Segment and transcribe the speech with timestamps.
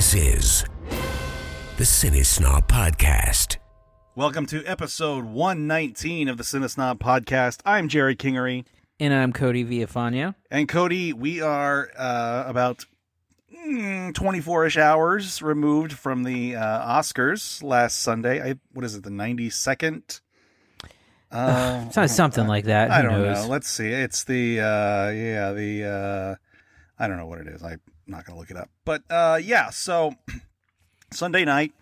[0.00, 0.64] This is
[1.76, 3.58] the Cinesnob Podcast.
[4.16, 7.60] Welcome to episode 119 of the Cinesnob Podcast.
[7.66, 8.64] I'm Jerrod Kingery.
[8.98, 10.36] And I'm Cody Villafana.
[10.50, 12.86] And Cody, we are uh, about
[14.14, 18.40] 24 ish hours removed from the uh, Oscars last Sunday.
[18.40, 20.22] I, what is it, the 92nd?
[21.30, 22.88] Uh, it's something like that.
[22.88, 23.44] Who I don't knows?
[23.44, 23.50] know.
[23.50, 23.88] Let's see.
[23.88, 26.34] It's the, uh, yeah, the, uh,
[26.98, 27.62] I don't know what it is.
[28.10, 28.68] I'm not going to look it up.
[28.84, 30.14] But uh, yeah, so
[31.12, 31.72] Sunday night,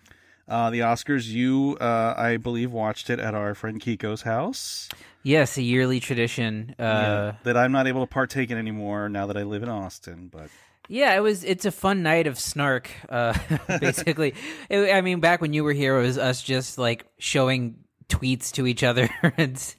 [0.47, 4.89] uh, the Oscars, you, uh, I believe, watched it at our friend Kiko's house.
[5.23, 6.75] Yes, a yearly tradition.
[6.77, 9.69] Uh, Yeah, that I'm not able to partake in anymore now that I live in
[9.69, 10.29] Austin.
[10.31, 10.49] But
[10.87, 11.15] yeah.
[11.15, 11.43] it was.
[11.43, 12.91] It's a fun night of snark.
[13.09, 13.35] Uh,
[13.79, 14.35] basically,
[14.69, 18.51] It- I mean, back when you were here, it was us just like showing tweets
[18.53, 19.75] to each other and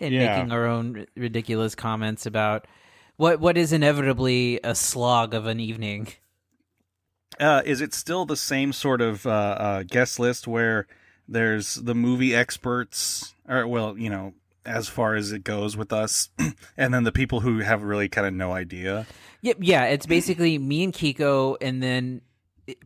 [0.00, 0.34] and Yeah.
[0.36, 2.66] making our own ri- ridiculous comments about
[3.22, 6.08] what what is inevitably a slog of an evening.
[7.38, 10.88] uh, is it still the same sort of uh, uh, guest list where
[11.28, 14.34] there's the movie experts, or well, you know,
[14.66, 16.30] as far as it goes with us,
[16.76, 19.06] and then the people who have really kind of no idea.
[19.42, 19.58] Yep.
[19.60, 22.22] Yeah, it's basically me and Kiko, and then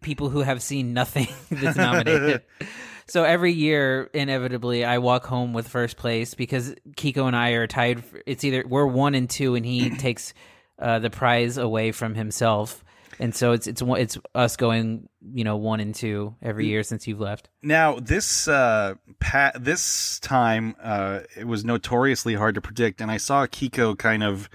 [0.02, 2.42] people who have seen nothing that's nominated.
[3.08, 7.66] so every year, inevitably, I walk home with first place because Kiko and I are
[7.66, 8.04] tied.
[8.04, 10.34] For, it's either we're one and two, and he takes
[10.78, 12.84] uh, the prize away from himself,
[13.20, 17.06] and so it's it's it's us going, you know, one and two every year since
[17.06, 17.48] you've left.
[17.62, 23.18] Now this uh, pa- this time uh, it was notoriously hard to predict, and I
[23.18, 24.48] saw Kiko kind of.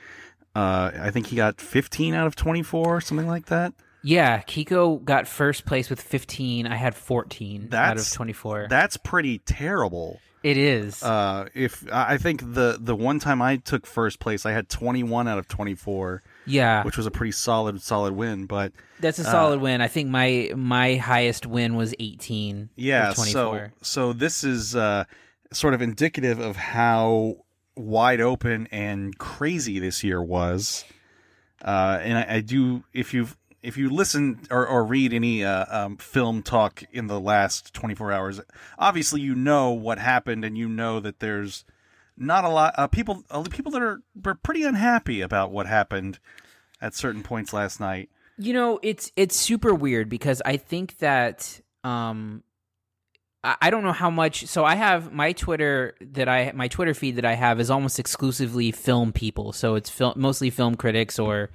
[0.53, 3.71] Uh, I think he got 15 out of 24, something like that.
[4.03, 6.65] Yeah, Kiko got first place with fifteen.
[6.67, 8.67] I had fourteen out of That's- twenty four.
[8.69, 10.19] That's pretty terrible.
[10.43, 11.03] It is.
[11.03, 15.27] Uh, if I think the the one time I took first place, I had 21
[15.27, 18.47] out of 24, yeah, which was a pretty solid solid win.
[18.47, 19.81] But That's a solid win.
[19.81, 22.71] I think my my highest win was 18.
[22.75, 25.03] yeah, so so this is uh,
[25.53, 27.35] sort of indicative of how
[27.75, 30.85] wide open and crazy this year was.
[31.63, 33.27] Uh, and I, I do if you
[33.63, 38.11] if you listen or, or read any uh, um, film talk in the last 24
[38.11, 38.41] hours,
[38.77, 41.63] obviously you know what happened and you know that there's
[42.17, 44.01] not a lot uh, people uh, people that are,
[44.43, 46.19] pretty unhappy about what happened
[46.81, 48.09] at certain points last night.
[48.37, 52.43] You know, it's it's super weird because I think that um
[53.43, 57.15] I don't know how much so I have my Twitter that I my Twitter feed
[57.15, 59.51] that I have is almost exclusively film people.
[59.51, 61.49] So it's mostly film critics or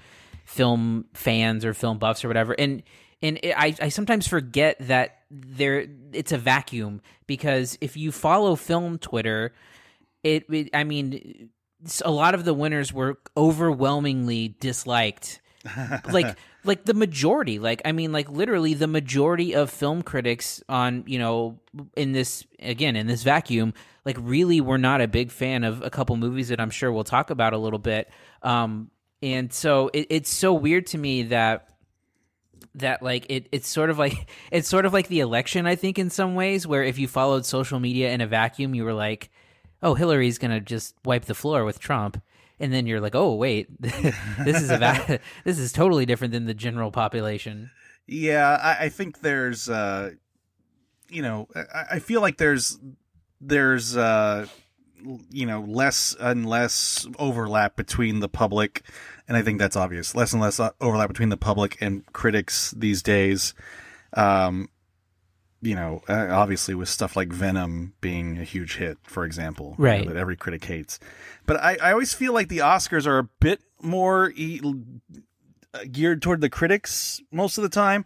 [0.47, 2.55] film fans or film buffs or whatever.
[2.59, 2.83] And
[3.21, 8.57] and it, I I sometimes forget that there it's a vacuum because if you follow
[8.57, 9.53] film Twitter,
[10.23, 11.51] it, it I mean
[12.05, 15.41] a lot of the winners were overwhelmingly disliked
[16.13, 21.03] like like the majority like i mean like literally the majority of film critics on
[21.07, 21.59] you know
[21.97, 23.75] in this again in this vacuum
[24.05, 27.05] like really were not a big fan of a couple movies that i'm sure we'll
[27.05, 28.11] talk about a little bit
[28.43, 28.91] um
[29.23, 31.69] and so it, it's so weird to me that
[32.75, 35.99] that like it it's sort of like it's sort of like the election i think
[35.99, 39.31] in some ways where if you followed social media in a vacuum you were like
[39.83, 42.21] oh hillary's gonna just wipe the floor with trump.
[42.59, 46.47] And then you're like oh wait this is a va- this is totally different than
[46.47, 47.71] the general population.
[48.07, 50.13] Yeah, I, I think there's, uh,
[51.11, 52.79] you know, I, I feel like there's,
[53.41, 54.47] there's, uh,
[55.31, 58.83] you know, less and less overlap between the public,
[59.29, 60.15] and I think that's obvious.
[60.15, 63.55] Less and less uh, overlap between the public and critics these days.
[64.15, 64.69] Um,
[65.63, 70.05] you know, uh, obviously with stuff like Venom being a huge hit, for example, you
[70.05, 70.99] know, that every critic hates.
[71.47, 74.61] But I, I always feel like the Oscars are a bit more e-
[75.75, 78.05] uh, geared toward the critics most of the time.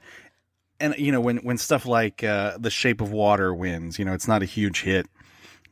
[0.78, 4.15] And you know, when when stuff like uh, The Shape of Water wins, you know,
[4.15, 5.07] it's not a huge hit,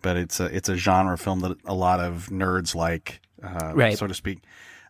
[0.03, 3.97] but it's a it's a genre film that a lot of nerds like, uh, Right.
[3.99, 4.41] so to speak.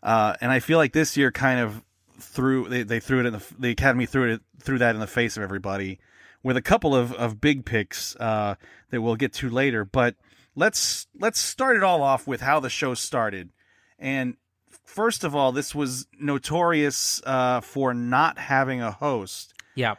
[0.02, 1.82] Uh, and I feel like this year kind of
[2.20, 5.06] threw they, they threw it in the the Academy threw it threw that in the
[5.06, 5.98] face of everybody
[6.42, 8.54] with a couple of, of big picks uh,
[8.90, 9.84] that we'll get to later.
[9.84, 10.14] But
[10.54, 13.50] let's let's start it all off with how the show started.
[13.98, 14.36] And
[14.84, 19.52] first of all, this was notorious uh, for not having a host.
[19.74, 19.96] yeah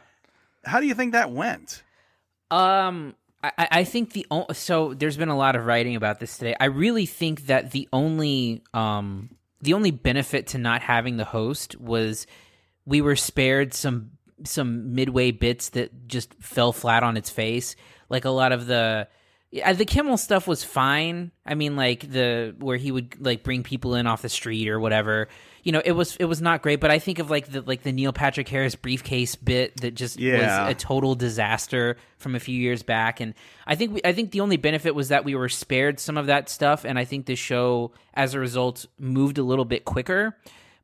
[0.64, 1.82] How do you think that went?
[2.50, 6.54] Um, I, I think the so there's been a lot of writing about this today.
[6.60, 11.78] I really think that the only um the only benefit to not having the host
[11.80, 12.26] was
[12.84, 14.12] we were spared some
[14.44, 17.76] some midway bits that just fell flat on its face,
[18.08, 19.08] like a lot of the
[19.52, 21.32] Yeah, the Kimmel stuff was fine.
[21.44, 24.78] I mean, like the where he would like bring people in off the street or
[24.78, 25.26] whatever.
[25.64, 26.78] You know, it was it was not great.
[26.78, 30.20] But I think of like the like the Neil Patrick Harris briefcase bit that just
[30.20, 30.66] Yeah.
[30.66, 33.18] was a total disaster from a few years back.
[33.18, 33.34] And
[33.66, 36.26] I think we, I think the only benefit was that we were spared some of
[36.26, 36.84] that stuff.
[36.84, 40.36] And I think the show, as a result, moved a little bit quicker.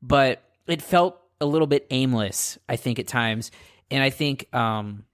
[0.03, 2.59] But it felt a little bit aimless.
[2.69, 3.53] I think at times,
[3.93, 4.53] and I think.
[4.53, 5.05] um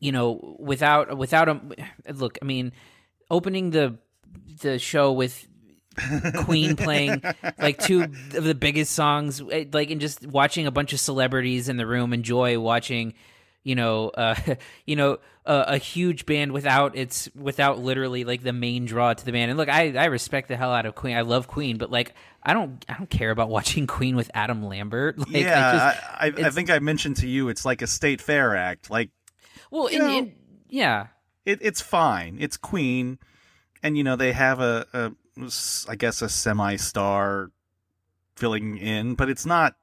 [0.00, 1.60] you know, without without a
[2.12, 2.72] look, I mean,
[3.30, 3.98] opening the
[4.62, 5.46] the show with
[6.44, 7.22] Queen playing
[7.58, 11.68] like two of the biggest songs, eh, like and just watching a bunch of celebrities
[11.68, 13.14] in the room enjoy watching,
[13.62, 14.34] you know, uh,
[14.86, 19.24] you know, a, a huge band without its without literally like the main draw to
[19.24, 19.50] the band.
[19.50, 21.16] And look, I I respect the hell out of Queen.
[21.16, 24.64] I love Queen, but like I don't I don't care about watching Queen with Adam
[24.64, 25.18] Lambert.
[25.18, 27.86] Like, I yeah, just, I, I, I think I mentioned to you it's like a
[27.86, 28.90] state fair act.
[28.90, 29.10] Like
[29.70, 30.32] well, and- know- and-
[30.68, 31.06] yeah.
[31.44, 32.36] it, it's fine.
[32.40, 33.18] It's Queen,
[33.82, 35.12] and you know they have a, a
[35.88, 37.50] I guess a semi-star
[38.36, 39.74] filling in, but it's not.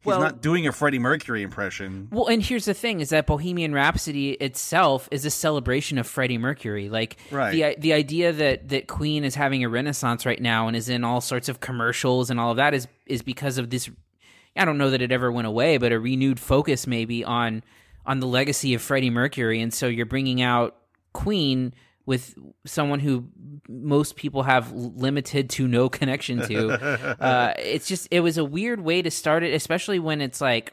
[0.00, 2.06] He's Well- not doing a Freddie Mercury impression.
[2.12, 6.38] Well, and here's the thing: is that Bohemian Rhapsody itself is a celebration of Freddie
[6.38, 6.88] Mercury.
[6.88, 7.50] Like Right.
[7.52, 11.02] the the idea that that Queen is having a renaissance right now and is in
[11.02, 13.90] all sorts of commercials and all of that is is because of this.
[14.56, 17.62] I don't know that it ever went away, but a renewed focus maybe on
[18.08, 20.74] on the legacy of Freddie Mercury, and so you're bringing out
[21.12, 21.74] Queen
[22.06, 22.34] with
[22.64, 23.26] someone who
[23.68, 26.70] most people have limited to no connection to.
[27.22, 30.72] uh, it's just it was a weird way to start it, especially when it's like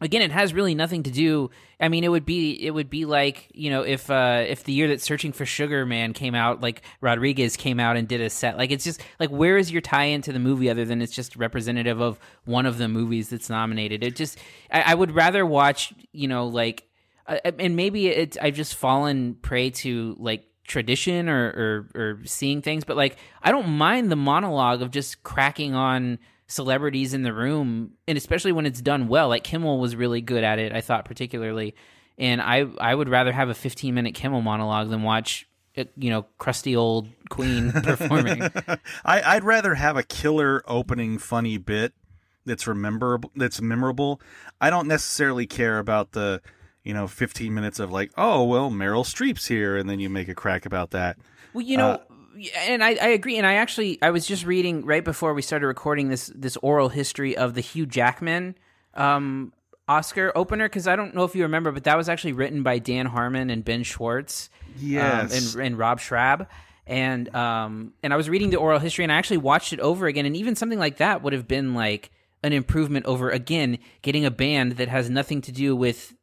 [0.00, 1.50] again it has really nothing to do
[1.80, 4.72] i mean it would be it would be like you know if uh if the
[4.72, 8.30] year that searching for sugar man came out like rodriguez came out and did a
[8.30, 11.14] set like it's just like where is your tie into the movie other than it's
[11.14, 14.02] just representative of one of the movies that's nominated?
[14.02, 14.38] It just
[14.70, 16.88] i, I would rather watch you know like
[17.26, 21.46] uh, and maybe it's i've just fallen prey to like tradition or,
[21.94, 26.18] or or seeing things but like i don't mind the monologue of just cracking on
[26.48, 30.44] celebrities in the room and especially when it's done well like kimmel was really good
[30.44, 31.74] at it i thought particularly
[32.18, 36.24] and i i would rather have a 15 minute kimmel monologue than watch you know
[36.38, 38.42] crusty old queen performing
[39.04, 41.92] I, I'd rather have a killer opening funny bit
[42.46, 44.20] that's rememberable that's memorable.
[44.60, 46.40] I don't necessarily care about the
[46.84, 50.28] you know 15 minutes of like oh well Meryl Streep's here and then you make
[50.28, 51.18] a crack about that.
[51.52, 51.98] Well, you know, Uh,
[52.58, 53.36] and I, I agree.
[53.38, 56.88] And I actually, I was just reading right before we started recording this this oral
[56.88, 58.54] history of the Hugh Jackman
[58.94, 59.52] um,
[59.88, 62.78] Oscar opener because I don't know if you remember, but that was actually written by
[62.78, 65.32] Dan Harmon and Ben Schwartz, Yes.
[65.54, 66.48] um, and and Rob Schrab.
[66.88, 70.06] And um and I was reading the oral history and I actually watched it over
[70.06, 72.10] again and even something like that would have been like
[72.44, 76.14] an improvement over again getting a band that has nothing to do with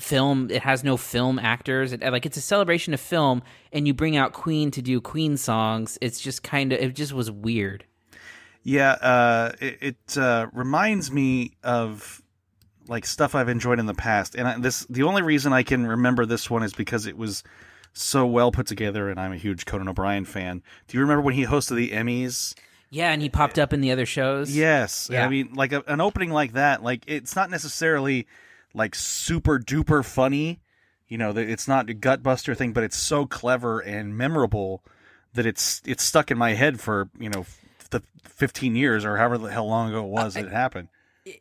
[0.00, 3.42] film it has no film actors it, like it's a celebration of film
[3.72, 7.12] and you bring out queen to do queen songs it's just kind of it just
[7.12, 7.84] was weird
[8.64, 12.22] Yeah, uh, it, it uh, reminds me of
[12.88, 15.84] like stuff I've enjoyed in the past, and I, this the only reason I can
[15.86, 17.42] remember this one is because it was
[17.92, 20.62] so well put together, and I'm a huge Conan O'Brien fan.
[20.86, 22.54] Do you remember when he hosted the Emmys?
[22.90, 25.24] yeah and he popped up in the other shows Yes, Yeah.
[25.24, 28.26] I mean, like a, an opening like that, like it's not necessarily
[28.74, 30.60] like super duper funny.
[31.08, 34.82] You know, it's not a gutbuster thing, but it's so clever and memorable
[35.34, 37.44] that it's it's stuck in my head for you know
[37.90, 40.88] the 15 years or however the hell long ago it was that it happened.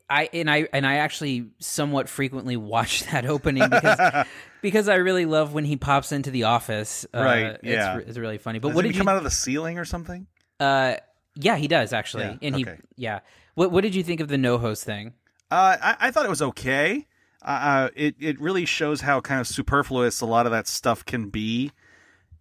[0.10, 4.26] I and I and I actually somewhat frequently watch that opening because
[4.62, 7.06] because I really love when he pops into the office.
[7.14, 7.98] Uh, Right, yeah.
[7.98, 8.60] it's, it's really funny.
[8.60, 9.12] But Doesn't what he did come you?
[9.12, 10.28] out of the ceiling or something?
[10.60, 10.96] uh,
[11.36, 12.66] yeah, he does actually, Yeah, and he
[12.98, 13.20] yeah.
[13.56, 15.14] What what did you think of the no host thing?
[15.50, 17.08] Uh, I, I thought it was okay.
[17.42, 21.30] Uh, it it really shows how kind of superfluous a lot of that stuff can
[21.30, 21.72] be.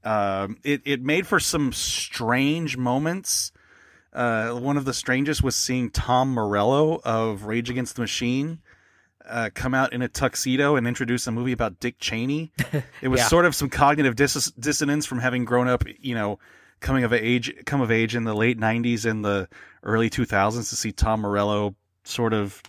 [0.04, 3.52] Um, it it made for some strange moments.
[4.12, 8.58] Uh, one of the strangest was seeing Tom Morello of Rage Against the Machine
[9.28, 12.50] uh, come out in a tuxedo and introduce a movie about Dick Cheney.
[13.02, 13.26] It was Yeah.
[13.28, 16.38] sort of some cognitive dis- dissonance from having grown up, you know,
[16.80, 19.48] coming of age, come of age in the late '90s and the
[19.84, 22.60] early 2000s to see Tom Morello sort of.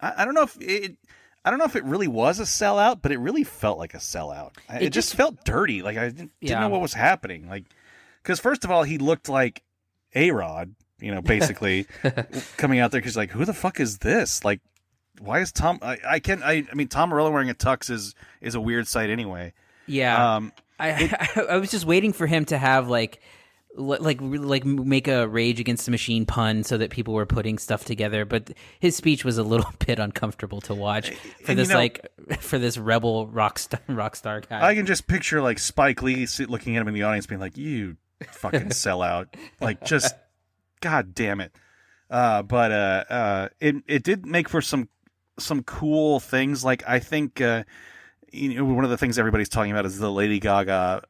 [0.00, 0.96] I, I don't know if it.
[1.44, 3.98] I don't know if it really was a sellout, but it really felt like a
[3.98, 4.52] sellout.
[4.68, 5.82] It, It just, just- felt dirty.
[5.82, 7.48] Like I didn't, didn't know what was happening.
[7.48, 7.64] Like,
[8.22, 9.62] because first of all, he looked like
[10.14, 11.86] a Rod, you know, basically
[12.56, 13.00] coming out there.
[13.00, 14.44] Because like, who the fuck is this?
[14.44, 14.60] Like,
[15.20, 15.78] why is Tom?
[15.82, 16.42] I, I can't.
[16.42, 19.52] I, I mean, Tom Morello wearing a tux is is a weird sight anyway.
[19.86, 20.90] Yeah, Um, I,
[21.36, 23.20] I I was just waiting for him to have like li-
[23.76, 27.84] like like make a Rage Against the Machine pun so that people were putting stuff
[27.84, 28.24] together.
[28.24, 28.50] But
[28.80, 32.06] his speech was a little bit uncomfortable to watch for And, this you know- like
[32.40, 34.66] for this rebel rock star rock star guy.
[34.66, 37.56] I can just picture like Spike Lee looking at him in the audience, being like,
[37.56, 37.96] "You
[38.32, 39.26] fucking sellout!"
[39.60, 40.14] Like, just
[40.80, 41.52] god damn it.
[42.10, 44.88] Uh, but uh, uh, it it did make for some
[45.38, 46.64] some cool things.
[46.64, 47.62] Like, I think uh,
[48.32, 51.04] you know one of the things everybody's talking about is the Lady Gaga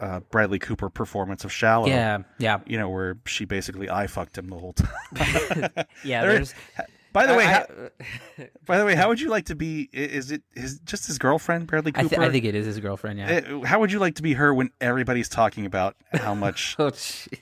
[0.00, 4.38] uh, Bradley Cooper performance of "Shallow." yeah, yeah, You know, where she basically I fucked
[4.38, 4.88] him the whole time.
[6.04, 6.22] yeah.
[6.22, 6.54] There- There's
[7.12, 7.66] By the way, I- how,
[8.66, 9.88] by the way, how would you like to be?
[9.92, 12.16] Is it his just his girlfriend, Bradley I, Cooper?
[12.16, 13.18] th- I think it is his girlfriend.
[13.18, 13.40] Yeah.
[13.50, 16.90] Uh, How would you like to be her when everybody's talking about how much Oh,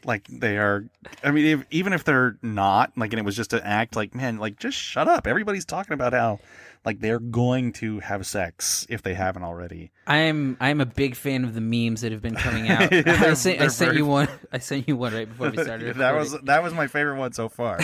[0.04, 0.84] like they are?
[1.24, 4.14] I mean, if, even if they're not like, and it was just an act, like
[4.14, 5.26] man, like just shut up.
[5.26, 6.38] Everybody's talking about how
[6.86, 9.90] like they're going to have sex if they haven't already.
[10.06, 12.92] I'm I'm a big fan of the memes that have been coming out.
[12.92, 14.28] I sent, I sent very- you one.
[14.52, 15.96] I sent you one right before we started.
[15.98, 17.80] that was that was my favorite one so far.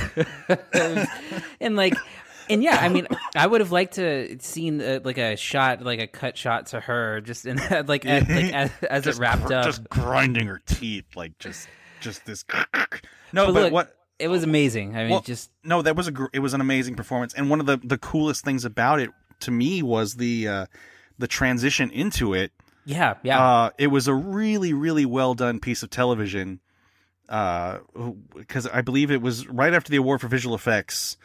[1.61, 1.94] and like
[2.50, 3.06] and yeah i mean
[3.37, 6.80] i would have liked to seen uh, like a shot like a cut shot to
[6.80, 7.56] her just in
[7.87, 11.68] like, as, like as, as it wrapped gr- up just grinding her teeth, like just
[12.00, 12.44] just this.
[13.32, 13.97] No, But but, look, what?
[14.22, 16.60] It was amazing i mean Well, just no, that was a gr- it was an
[16.60, 19.10] amazing performance, and one of the the coolest things about it
[19.40, 20.66] to me was the uh,
[21.18, 22.52] the transition into it.
[22.84, 26.60] yeah yeah Uh, it was a really really well done piece of television.
[27.28, 31.16] Because I believe it was right after the award for visual effects,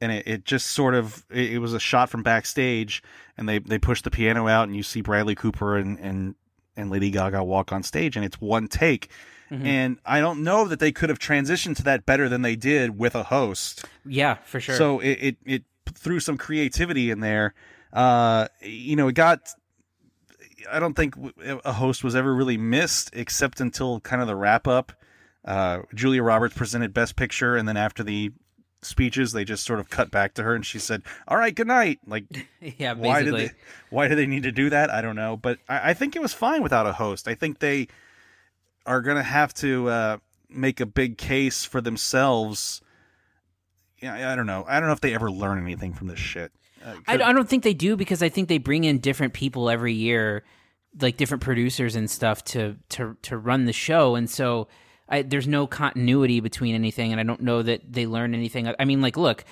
[0.00, 3.02] and it, it just sort of it, it was a shot from backstage,
[3.36, 6.34] and they they pushed the piano out, and you see Bradley Cooper and and
[6.76, 9.08] and Lady Gaga walk on stage, and it's one take.
[9.52, 9.66] Mhm.
[9.66, 12.98] And I don't know that they could have transitioned to that better than they did
[12.98, 13.84] with a host.
[14.06, 15.62] yeah for sure So it, it, it
[15.94, 17.52] threw some creativity in there.
[17.92, 19.40] Uh, you know, it got.
[20.70, 21.14] I don't think
[21.64, 24.92] a host was ever really missed except until kind of the wrap up.
[25.44, 28.30] Uh, Julia Roberts presented Best Picture, and then after the
[28.80, 31.66] speeches, they just sort of cut back to her, and she said, "All right, good
[31.66, 32.24] night." Like,
[32.60, 33.50] yeah why did they?
[33.90, 34.88] Why do they need to do that?
[34.88, 37.26] I don't know, but I, I think it was fine without a host.
[37.28, 37.88] I think they
[38.86, 42.80] are going to have to uh, make a big case for themselves.
[44.00, 44.64] Yeah, I- don't know.
[44.66, 46.52] I don't know if they ever learn anything from this shit.
[46.84, 49.70] Uh, I, I don't think they do because I think they bring in different people
[49.70, 50.42] every year,
[51.00, 54.66] like different producers and stuff to to to run the show, and so
[55.08, 58.72] I, there's no continuity between anything, and I don't know that they learn anything.
[58.78, 59.44] I mean, like, look,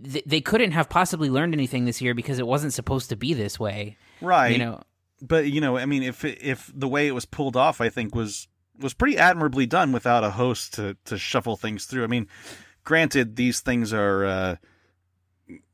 [0.00, 3.60] they couldn't have possibly learned anything this year because it wasn't supposed to be this
[3.60, 4.52] way, right.
[4.52, 4.82] you know.
[5.22, 8.14] But you know, I mean, if if the way it was pulled off, I think
[8.14, 8.48] was
[8.78, 12.04] was pretty admirably done without a host to to shuffle things through.
[12.04, 12.28] I mean,
[12.84, 14.24] granted, these things are.
[14.24, 14.56] Uh,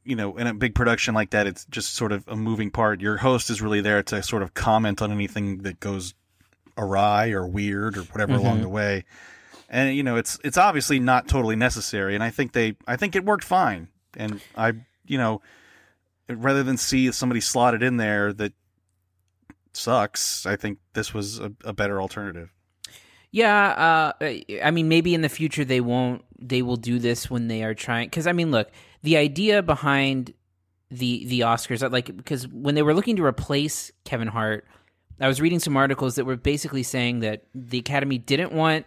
[0.05, 3.00] you know, in a big production like that, it's just sort of a moving part.
[3.00, 6.15] Your host is really there to sort of comment on anything that goes
[6.79, 8.62] awry or weird or whatever along Mhm.
[8.62, 9.05] the way.
[9.69, 12.15] And you know, it's it's obviously not totally necessary.
[12.15, 13.88] And I think they, I think it worked fine.
[14.17, 14.75] And I,
[15.07, 15.43] you know,
[16.29, 18.53] rather than see somebody slotted in there that
[19.76, 22.52] sucks, I think this was a, a better alternative.
[23.30, 24.30] Yeah, uh,
[24.62, 26.25] I mean, maybe in the future they won't.
[26.38, 28.09] They will do this when they are trying.
[28.09, 28.71] Because I mean, look,
[29.02, 30.33] the idea behind
[30.90, 34.66] the the Oscars, like, because when they were looking to replace Kevin Hart,
[35.21, 38.87] I was reading some articles that were basically saying that the Academy didn't want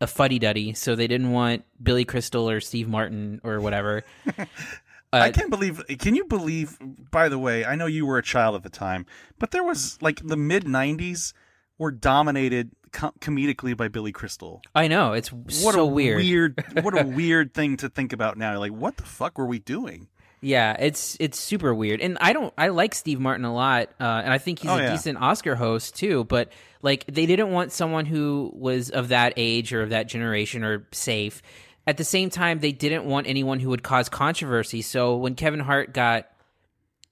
[0.00, 4.04] a fuddy duddy, so they didn't want Billy Crystal or Steve Martin or whatever.
[5.12, 5.82] I Uh, can't believe.
[5.98, 6.78] Can you believe?
[7.10, 9.06] By the way, I know you were a child at the time,
[9.38, 11.32] but there was like the mid '90s
[11.78, 14.62] were dominated com- comedically by Billy Crystal.
[14.74, 16.64] I know it's What so a weird.
[16.82, 18.56] What a weird thing to think about now.
[18.58, 20.06] Like, what the fuck were we doing?
[20.42, 24.22] Yeah, it's it's super weird, and I don't I like Steve Martin a lot, uh,
[24.24, 24.90] and I think he's Oh, a yeah.
[24.92, 26.24] decent Oscar host too.
[26.24, 26.50] But
[26.82, 30.86] like, they didn't want someone who was of that age or of that generation or
[30.92, 31.42] safe.
[31.90, 34.80] At the same time, they didn't want anyone who would cause controversy.
[34.80, 36.28] So when Kevin Hart got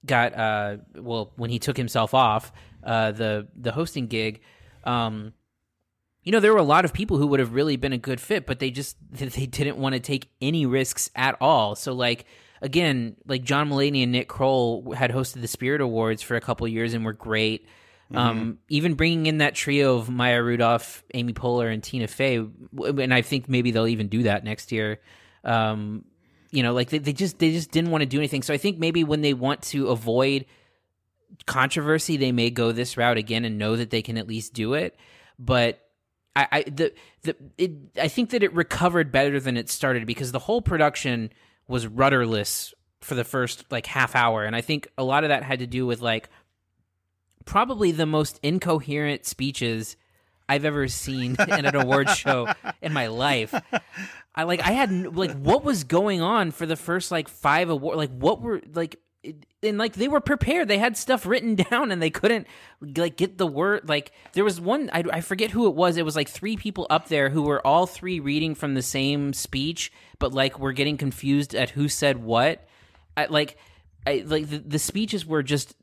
[0.05, 2.53] got uh well when he took himself off
[2.85, 4.39] uh the the hosting gig
[4.85, 5.33] um
[6.23, 8.21] you know there were a lot of people who would have really been a good
[8.21, 12.23] fit but they just they didn't want to take any risks at all so like
[12.61, 16.65] again like John Mulaney and Nick Kroll had hosted the Spirit Awards for a couple
[16.65, 17.67] years and were great
[18.15, 23.13] um even bringing in that trio of Maya Rudolph Amy Poehler and Tina Fey and
[23.13, 24.99] I think maybe they'll even do that next year.
[25.43, 26.05] Um
[26.51, 28.41] you know like they, they just they just didn't want to do anything.
[28.41, 30.45] So i think maybe when they want to avoid
[31.45, 34.73] controversy they may go this route again and know that they can at least do
[34.73, 34.97] it.
[35.37, 35.79] But
[36.35, 40.31] i i the the it, i think that it recovered better than it started because
[40.31, 41.31] the whole production
[41.67, 44.45] was rudderless for the first like half hour.
[44.45, 46.29] And i think a lot of that had to do with like
[47.49, 49.97] probably the most incoherent speeches
[50.47, 52.47] I've ever seen in an award show
[52.79, 53.55] in my life.
[54.35, 57.97] I like I had like what was going on for the first like five award
[57.97, 58.97] like what were like
[59.63, 60.67] and like they were prepared.
[60.67, 62.45] They had stuff written down and they couldn't
[62.81, 65.97] like get the word like there was one I, I forget who it was.
[65.97, 69.33] It was like three people up there who were all three reading from the same
[69.33, 72.67] speech but like were getting confused at who said what.
[73.17, 73.57] I, like
[74.05, 75.73] I, like the, the speeches were just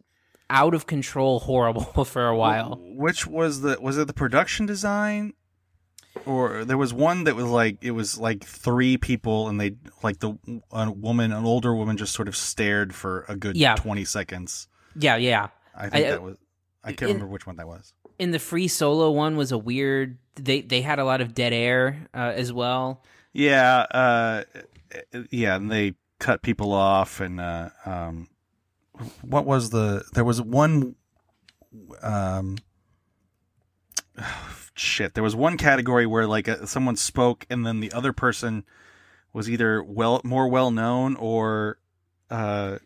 [0.50, 5.32] out of control horrible for a while Which was the was it the production design?
[6.24, 10.18] Or there was one that was like it was like three people and they like
[10.20, 10.38] the
[10.72, 13.74] a woman an older woman just sort of stared for a good Yeah.
[13.74, 14.68] 20 seconds.
[14.98, 16.36] yeah yeah I think I- that was
[16.82, 17.92] I can't in- remember which one that was.
[18.18, 21.52] in the free solo one was a weird they they had a lot of dead
[21.52, 23.02] air uh, as well
[23.34, 24.44] Yeah, uh
[25.30, 28.28] yeah, and they cut people off and uh um
[29.22, 30.94] what was the there was one
[32.02, 32.56] um
[34.74, 38.64] shit there was one category where like uh someone spoke and then the other person
[39.32, 41.78] was either well more well known or
[42.30, 42.78] uh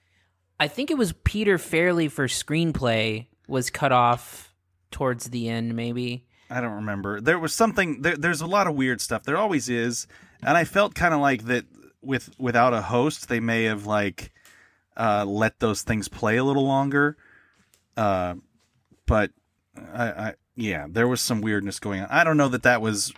[0.61, 4.55] I think it was Peter Farrelly for screenplay was cut off
[4.91, 6.27] towards the end, maybe.
[6.51, 7.19] I don't remember.
[7.19, 8.03] There was something.
[8.03, 9.23] There, there's a lot of weird stuff.
[9.23, 10.07] There always is,
[10.43, 11.65] and I felt kind of like that
[12.03, 14.33] with without a host, they may have like
[14.97, 17.17] uh, let those things play a little longer.
[17.97, 18.35] Uh,
[19.07, 19.31] but
[19.77, 22.09] I, I, yeah, there was some weirdness going on.
[22.11, 23.13] I don't know that that was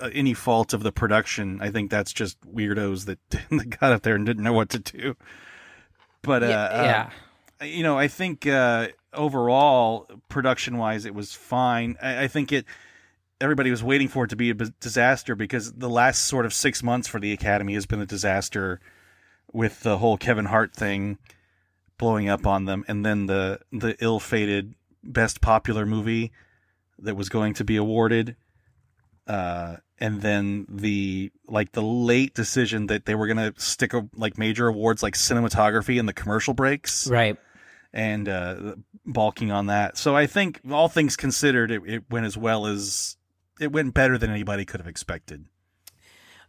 [0.00, 1.60] uh, any fault of the production.
[1.60, 4.78] I think that's just weirdos that, that got up there and didn't know what to
[4.78, 5.16] do.
[6.22, 7.10] But uh, yeah, uh,
[7.60, 7.66] yeah.
[7.66, 11.96] you know, I think uh, overall, production wise, it was fine.
[12.02, 12.64] I, I think it.
[13.42, 16.52] Everybody was waiting for it to be a b- disaster because the last sort of
[16.52, 18.80] six months for the Academy has been a disaster
[19.52, 21.18] with the whole Kevin Hart thing
[21.98, 26.32] blowing up on them, and then the the ill-fated Best Popular Movie
[26.98, 28.36] that was going to be awarded,
[29.26, 34.08] uh, and then the like the late decision that they were going to stick a,
[34.14, 37.36] like major awards like cinematography in the commercial breaks right.
[37.92, 39.98] and uh, balking on that.
[39.98, 43.16] So I think all things considered, it, it went as well as
[43.60, 45.44] it went better than anybody could have expected.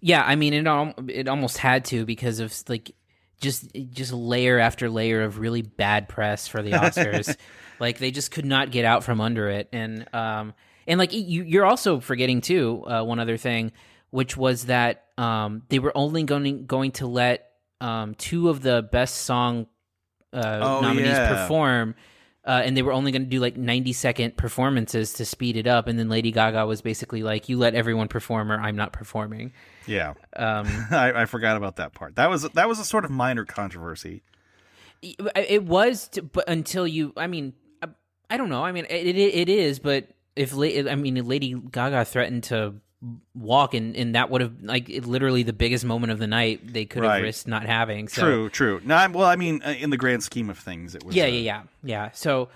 [0.02, 2.92] Yeah, I mean it al- it almost had to because of like
[3.40, 7.36] just just layer after layer of really bad press for the Oscars.
[7.80, 10.54] like they just could not get out from under it and um
[10.88, 13.72] and like you you're also forgetting too uh, one other thing
[14.12, 18.88] which was that um they were only going going to let um two of the
[18.92, 19.66] best song
[20.34, 21.28] uh, Oh, nominees yeah.
[21.42, 21.96] perform
[22.46, 25.68] uh, and they were only going to do like 90 second performances to speed it
[25.68, 28.92] up and then lady gaga was basically like you let everyone perform or i'm not
[28.94, 29.52] performing
[29.88, 32.16] Yeah, um, I, I forgot about that part.
[32.16, 34.24] That was that was a sort of minor controversy.
[35.02, 37.88] it was, to, but until you, I mean, I,
[38.30, 38.64] I don't know.
[38.64, 42.76] I mean, it, it it is, but if I mean, Lady Gaga threatened to
[43.34, 46.86] walk, and and that would have like literally the biggest moment of the night they
[46.86, 47.16] could Right.
[47.16, 48.08] have risked not having.
[48.08, 48.82] So, True, true.
[48.84, 51.16] No, I'm, well, I mean, uh, in the grand scheme of things, it was.
[51.16, 52.10] Yeah, uh, yeah, yeah, yeah.
[52.14, 52.50] So,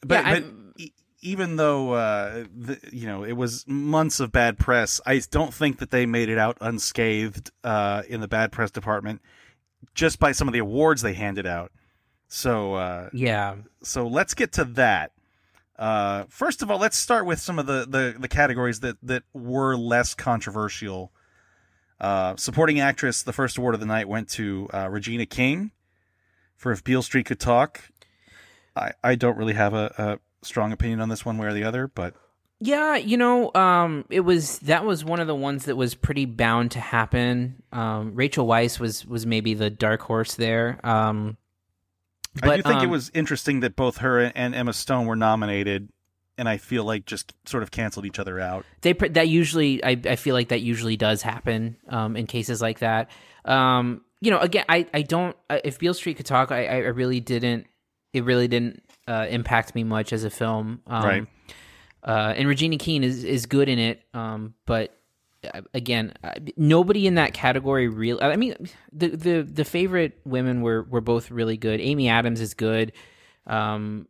[0.00, 0.44] But, yeah, but
[0.76, 5.54] e- even though uh, the, you know it was months of bad press, I don't
[5.54, 9.22] think that they made it out unscathed uh, in the bad press department,
[9.94, 11.72] just by some of the awards they handed out.
[12.28, 15.12] So uh, yeah, so let's get to that.
[15.82, 19.24] Uh, first of all, let's start with some of the, the, the categories that, that
[19.32, 21.10] were less controversial.
[22.00, 25.72] Uh, supporting actress, the first award of the night went to uh, Regina King
[26.56, 27.80] for If Beale Street Could Talk.
[28.76, 31.64] I, I don't really have a, a strong opinion on this one way or the
[31.64, 32.14] other, but
[32.60, 32.94] yeah.
[32.94, 36.70] You know, um, it was that was one of the ones that was pretty bound
[36.70, 37.60] to happen.
[37.72, 40.78] Um, Rachel Weisz was was maybe the dark horse there.
[40.84, 41.38] Um,
[42.42, 45.16] I do but, think it um, was interesting that both her and Emma Stone were
[45.16, 45.90] nominated,
[46.38, 48.64] and I feel like just sort of canceled each other out.
[48.80, 52.78] they that usually I, I feel like that usually does happen um, in cases like
[52.78, 53.10] that
[53.44, 56.76] um, you know again i, I don't uh, if beale street could talk i, I
[56.78, 57.66] really didn't
[58.14, 61.26] it really didn't uh, impact me much as a film um, Right.
[62.04, 64.96] uh, and regina king is, is good in it um, but
[65.74, 68.54] again uh, nobody in that category real i mean
[68.92, 72.92] the, the the favorite women were were both really good amy adams is good
[73.48, 74.06] um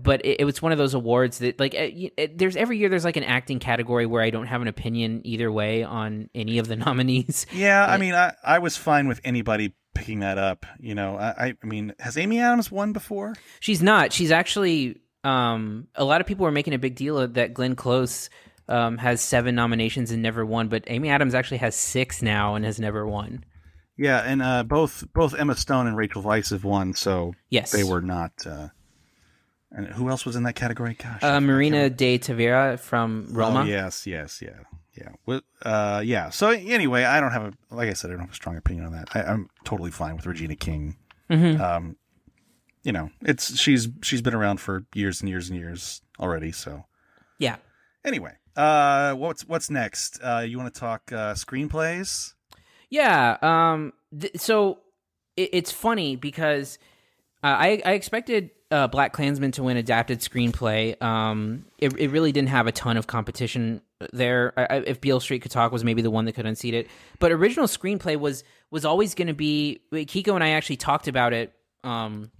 [0.00, 2.78] but it, it was one of those awards that like uh, y- uh, there's every
[2.78, 6.30] year there's like an acting category where i don't have an opinion either way on
[6.36, 10.36] any of the nominees Yeah, I mean, I, I was fine with anybody picking that
[10.38, 10.66] up.
[10.78, 13.34] You know, I, I- I mean, has Amy Adams won before?
[13.60, 17.34] she's not she's actually um a lot of people were making a big deal of
[17.34, 18.30] that glenn close
[18.68, 22.64] um has seven nominations and never won but amy adams actually has six now and
[22.64, 23.44] has never won
[23.98, 27.82] Yeah, and uh, both both Emma Stone and Rachel Weisz have won, so yes they
[27.84, 28.32] were not.
[28.46, 28.68] Uh,
[29.72, 30.94] And who else was in that category?
[30.94, 33.60] Gosh, Uh, Marina de Tavira from Roma.
[33.62, 34.60] Oh, yes, yes, yeah,
[34.94, 35.10] yeah.
[35.26, 36.30] Well, uh, yeah.
[36.30, 38.84] So anyway, I don't have a like I said, I don't have a strong opinion
[38.86, 39.08] on that.
[39.16, 40.96] I, I'm totally fine with Regina King.
[41.30, 41.58] Mhm.
[41.60, 41.96] Um,
[42.84, 46.52] you know, it's she's she's been around for years and years and years already.
[46.52, 46.84] So
[47.38, 47.56] Yeah.
[48.04, 50.18] anyway, uh, what's what's next?
[50.22, 52.34] Uh, you want to talk uh, screenplays?
[52.90, 53.36] Yeah.
[53.42, 53.92] Um.
[54.18, 54.78] Th- so
[55.36, 56.78] it, it's funny because
[57.42, 61.00] uh, I I expected uh, Black Klansman to win adapted screenplay.
[61.02, 61.66] Um.
[61.78, 64.52] It it really didn't have a ton of competition there.
[64.56, 66.88] I, I, if Beale Street could talk was maybe the one that could unseat it,
[67.18, 69.80] but original screenplay was was always going to be.
[69.92, 71.52] Kiko and I actually talked about it.
[71.84, 72.30] Um.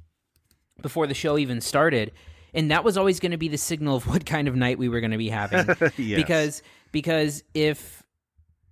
[0.83, 2.13] Before the show even started.
[2.55, 4.89] And that was always going to be the signal of what kind of night we
[4.89, 6.17] were going to be having Yes.
[6.17, 8.03] because because if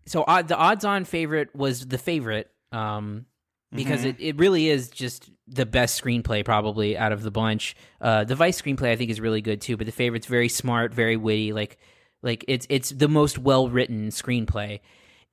[0.07, 3.27] so odd, the odds on favorite was the favorite um
[3.73, 4.09] because Mm-hmm.
[4.11, 8.35] it, it really is just the best screenplay probably out of the bunch uh the
[8.35, 11.53] vice screenplay i think is really good too but the favorite's very smart very witty
[11.53, 11.77] like
[12.23, 14.81] like it's it's the most well written screenplay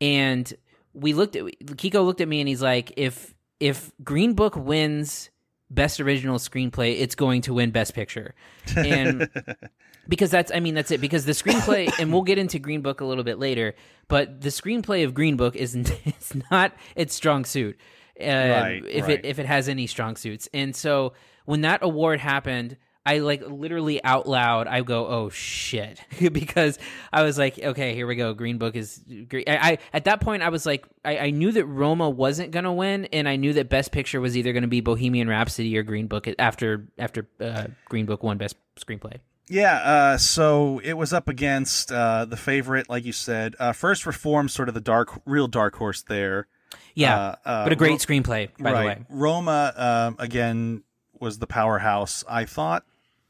[0.01, 0.53] and
[0.93, 1.43] we looked at
[1.77, 5.29] kiko looked at me and he's like if if green book wins
[5.73, 8.35] best original screenplay it's going to win best picture.
[8.75, 9.29] And
[10.07, 10.99] because that's i mean that's it.
[11.01, 13.75] Because the screenplay and we'll get into green book a little bit later
[14.07, 17.79] but the screenplay of green book isn't it's not its strong suit
[18.19, 19.19] uh, Right, if right.
[19.19, 20.47] it if it has any strong suits.
[20.53, 21.13] And so
[21.45, 25.99] when that award happened i like literally out loud i go oh shit
[26.31, 26.77] because
[27.11, 30.21] i was like okay here we go green book is great I, I at that
[30.21, 33.53] point i was like I, I knew that roma wasn't gonna win and i knew
[33.53, 37.67] that best picture was either gonna be bohemian rhapsody or green book after after uh,
[37.89, 39.17] green book won best screenplay
[39.49, 43.53] Yeah, uh, so it was up against uh, the favorite, like you said.
[43.59, 46.47] Uh, First Reformed, sort of the dark, real dark horse there.
[46.95, 48.79] Yeah, Uh, uh, but a great Ro- screenplay, by right.
[48.79, 49.05] the way.
[49.09, 50.83] Roma, um, again,
[51.19, 52.85] was the powerhouse, I thought,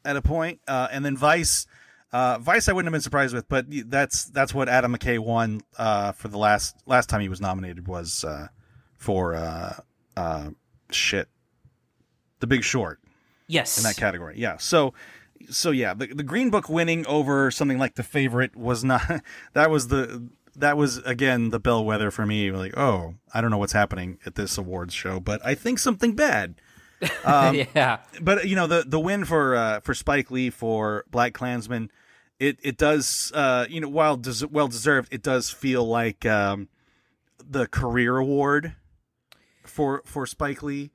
[0.05, 0.59] at a point.
[0.67, 1.65] Uh, and then Vice.
[2.13, 5.61] Uh, Vice, I wouldn't have been surprised with, but that's that's what Adam McKay won
[5.77, 8.47] uh, for the last last time he was nominated was uh,
[8.97, 9.75] for uh,
[10.17, 10.49] uh,
[10.91, 11.29] shit,
[12.39, 12.99] The Big Short
[13.47, 14.35] Yes, in that category.
[14.37, 14.57] Yeah.
[14.57, 14.93] So
[15.49, 19.03] so yeah, the the Green Book winning over something like the favorite was not
[19.53, 23.57] that was the that was again the bellwether for me like, oh, I don't know
[23.57, 26.55] what's happening at this awards show, but I think something bad.
[27.25, 31.33] Um, yeah, But you know, the the win for uh for Spike Lee for Black
[31.33, 31.91] Klansman
[32.39, 36.67] it it does uh you know, while des- well deserved, it does feel like um
[37.43, 38.75] the career award
[39.63, 40.91] for for Spike Lee.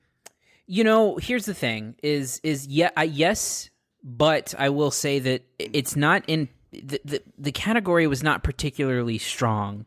[0.66, 3.70] you know, here's the thing: is is yeah, I, yes,
[4.02, 9.18] but I will say that it's not in the the, the category was not particularly
[9.18, 9.86] strong,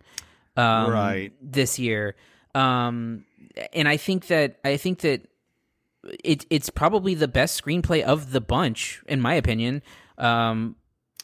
[0.58, 1.34] um, Right.
[1.42, 2.16] this year,
[2.56, 3.26] um,
[3.74, 5.28] and I think that I think that
[6.24, 9.82] it it's probably the best screenplay of the bunch, in my opinion.
[10.18, 10.76] Um,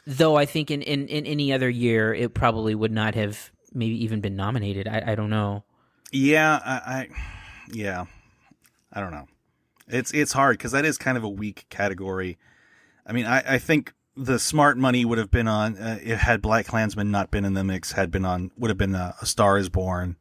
[0.05, 4.01] though I think in, in, in any other year, it probably would not have maybe
[4.03, 4.87] even been nominated.
[4.87, 5.63] I, I don't know.
[6.11, 7.07] Yeah, I, I
[7.71, 8.05] yeah,
[8.93, 9.27] I don't know.
[9.87, 12.37] It's it's hard because that is kind of a weak category.
[13.05, 16.41] I mean, I, I think the smart money would have been on uh, it had
[16.41, 17.93] Black Klansman not been in the mix.
[17.93, 20.15] Had been on would have been a, a Star Is Born,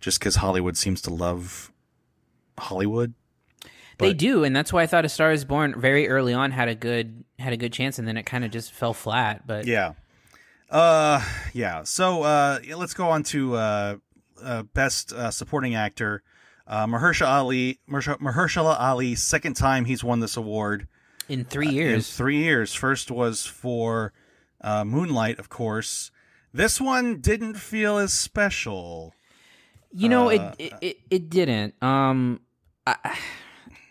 [0.00, 1.72] just because Hollywood seems to love
[2.58, 3.14] Hollywood.
[3.98, 6.68] They do, and that's why I thought A Star Is Born very early on had
[6.68, 9.46] a good had a good chance, and then it kind of just fell flat.
[9.46, 9.94] But Yeah.
[10.70, 11.82] Uh, yeah.
[11.84, 13.96] So uh, let's go on to uh,
[14.42, 16.22] uh, best uh, supporting actor.
[16.66, 20.86] Uh, Mahershala Ali, Mahershala Ali, second time he's won this award.
[21.28, 22.74] in three in years, three years.
[22.74, 24.12] First was for
[24.60, 26.10] uh, Moonlight, of course.
[26.52, 29.14] This one didn't feel as special.
[29.92, 31.82] You know, Uh, it, it it it didn't.
[31.82, 32.40] Um,
[32.86, 33.18] I,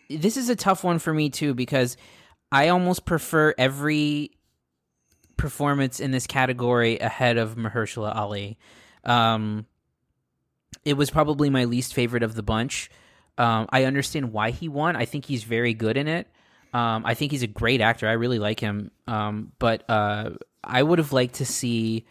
[0.09, 1.97] this is a tough one for me too because
[2.51, 4.31] I almost prefer every
[5.35, 8.57] performance in this category ahead of Mahershala Ali.
[9.03, 9.65] Um,
[10.83, 12.89] it was probably my least favorite of the bunch.
[13.37, 14.95] Um, I understand why he won.
[14.95, 16.27] I think he's very good in it.
[16.73, 18.07] Um, I think he's a great actor.
[18.07, 18.91] I really like him.
[19.07, 20.31] Um, but uh,
[20.63, 22.05] I would have liked to see.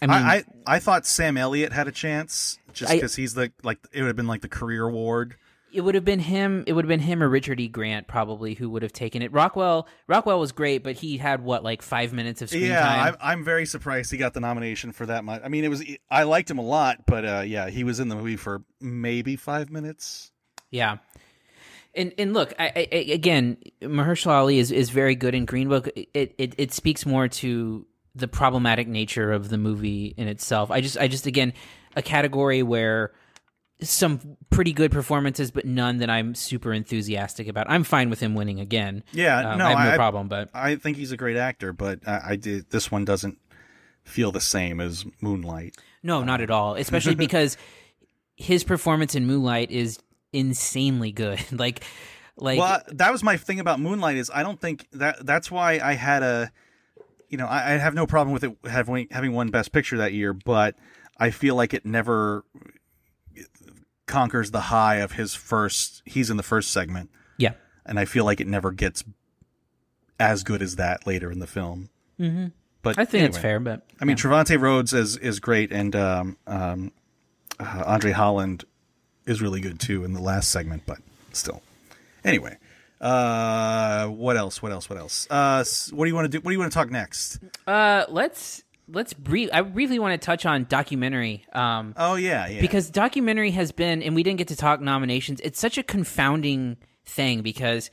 [0.00, 3.52] I mean, I, I I thought Sam Elliott had a chance just because he's the
[3.62, 5.36] like it would have been like the career award.
[5.70, 6.64] It would have been him.
[6.66, 7.68] It would have been him or Richard E.
[7.68, 9.32] Grant probably who would have taken it.
[9.32, 9.86] Rockwell.
[10.06, 13.00] Rockwell was great, but he had what like five minutes of screen yeah, time.
[13.00, 15.42] I'm, I'm very surprised he got the nomination for that much.
[15.44, 18.08] I mean, it was I liked him a lot, but uh, yeah, he was in
[18.08, 20.32] the movie for maybe five minutes.
[20.70, 20.98] Yeah.
[21.94, 25.68] And and look, I, I, I- again, Mahershala Ali is, is very good in Green
[25.68, 25.88] Book.
[25.96, 30.70] It, it it speaks more to the problematic nature of the movie in itself.
[30.70, 31.52] I just I just again
[31.96, 33.12] a category where
[33.80, 37.70] some pretty good performances, but none that I'm super enthusiastic about.
[37.70, 39.04] I'm fine with him winning again.
[39.12, 40.28] Yeah, Um, no, I have no I- problem.
[40.28, 43.38] But I think he's a great actor, but I, I did this one doesn't
[44.02, 45.76] feel the same as Moonlight.
[46.02, 46.74] no, not at all.
[46.74, 47.56] Especially because
[48.36, 49.98] his performance in Moonlight is
[50.32, 51.40] insanely good.
[51.52, 51.84] like,
[52.36, 55.78] like well, that was my thing about Moonlight is I don't think that that's why
[55.82, 56.50] I had a,
[57.28, 60.12] you know, I, I have no problem with it having having won Best Picture that
[60.12, 60.76] year, but
[61.18, 62.44] I feel like it never
[64.06, 66.02] conquers the high of his first.
[66.04, 67.52] He's in the first segment, yeah,
[67.84, 69.04] and I feel like it never gets
[70.18, 71.90] as good as that later in the film.
[72.18, 72.46] Mm-hmm.
[72.82, 73.60] But I think it's fair.
[73.60, 76.92] But I mean, Trevante Rhodes is is great, and um, um,
[77.60, 78.64] uh, Andre Holland
[79.26, 80.84] is really good too in the last segment.
[80.86, 80.98] But
[81.32, 81.62] still,
[82.24, 82.56] anyway,
[83.00, 84.62] uh, what else?
[84.62, 84.88] What else?
[84.90, 85.26] What else?
[85.30, 86.40] Uh, what do you want to do?
[86.42, 87.38] What do you want to talk next?
[87.66, 89.50] uh, let's let's brief.
[89.52, 91.44] I briefly want to touch on documentary.
[91.52, 92.60] Um, Oh yeah, yeah.
[92.60, 96.76] because documentary has been and we didn't get to talk nominations it's such a confounding
[97.04, 97.90] thing because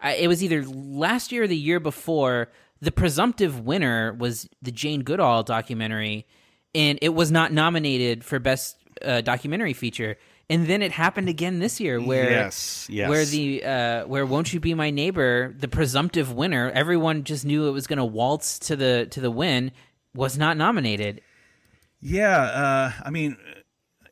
[0.00, 4.70] I, it was either last year or the year before the presumptive winner was the
[4.70, 6.26] jane goodall documentary
[6.74, 10.16] and it was not nominated for best uh, documentary feature
[10.50, 13.08] and then it happened again this year where Yes, yes.
[13.08, 17.68] where the uh, where won't you be my neighbor the presumptive winner everyone just knew
[17.68, 19.72] it was going to waltz to the to the win
[20.14, 21.20] was not nominated
[22.00, 22.40] yeah.
[22.40, 23.36] Uh, I mean,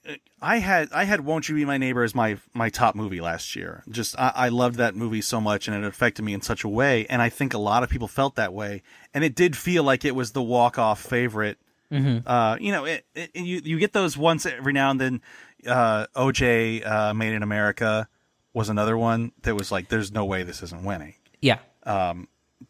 [0.08, 3.20] uh, I had I had "Won't You Be My Neighbor" as my my top movie
[3.20, 3.84] last year.
[3.88, 6.68] Just I, I loved that movie so much, and it affected me in such a
[6.68, 7.06] way.
[7.08, 8.82] And I think a lot of people felt that way.
[9.14, 11.58] And it did feel like it was the walk off favorite.
[11.92, 15.22] Uh, you know, it, it, you you get those once every now and then.
[15.66, 18.08] Uh, OJ uh, Made in America
[18.54, 22.28] was another one that was like, "There's no way this isn't winning." yeah Um,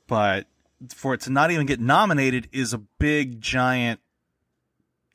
[0.08, 0.46] But
[0.94, 4.00] for it to not even get nominated is a big giant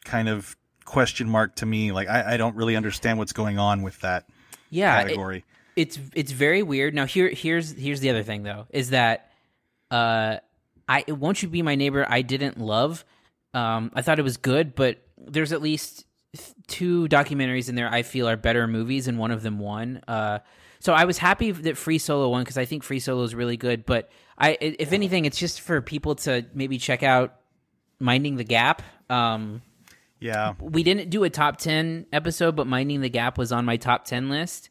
[0.05, 1.91] kind of question mark to me.
[1.91, 4.25] Like I, I don't really understand what's going on with that
[4.69, 5.45] yeah it- category.
[5.75, 6.93] it's it's very weird.
[6.93, 9.29] Now here here's here's the other thing though is that
[9.91, 10.37] uh
[10.87, 13.05] I won't you be my neighbor I didn't love.
[13.53, 16.05] Um I thought it was good, but there's at least
[16.67, 20.01] two documentaries in there I feel are better movies and one of them won.
[20.07, 20.39] Uh
[20.79, 23.57] so I was happy that Free Solo won because I think Free Solo is really
[23.57, 27.35] good, but I if anything it's just for people to maybe check out
[27.99, 28.81] Minding the Gap.
[29.09, 29.61] Um
[30.19, 33.77] yeah, we didn't do a top 10 episode but minding the gap was on my
[33.77, 34.69] top 10 list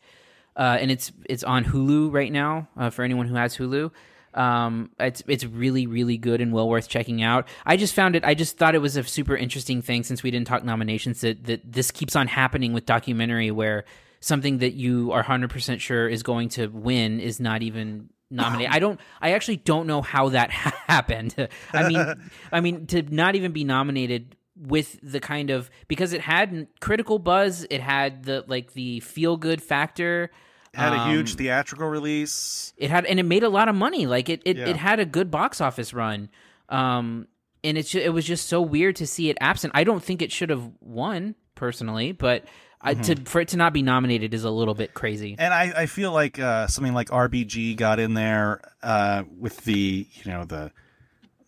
[0.56, 3.90] uh, and it's it's on hulu right now uh, for anyone who has hulu
[4.34, 8.24] um, it's it's really really good and well worth checking out i just found it
[8.24, 11.44] i just thought it was a super interesting thing since we didn't talk nominations that,
[11.44, 13.84] that this keeps on happening with documentary where
[14.20, 18.72] something that you are 100% sure is going to win is not even nominated.
[18.72, 21.34] I don't I actually don't know how that happened.
[21.72, 26.20] I mean I mean to not even be nominated with the kind of because it
[26.20, 30.30] had critical buzz, it had the like the feel good factor.
[30.74, 32.72] Had a um, huge theatrical release.
[32.76, 34.06] It had and it made a lot of money.
[34.06, 34.68] Like it it, Yeah.
[34.68, 36.28] it had a good box office run.
[36.68, 37.26] Um
[37.62, 39.72] and it's ju- it was just so weird to see it absent.
[39.76, 42.44] I don't think it should have won personally, but
[42.80, 45.36] I, to for it to not be nominated is a little bit crazy.
[45.38, 50.06] And I, I feel like uh, something like RBG got in there uh, with the
[50.24, 50.72] you know the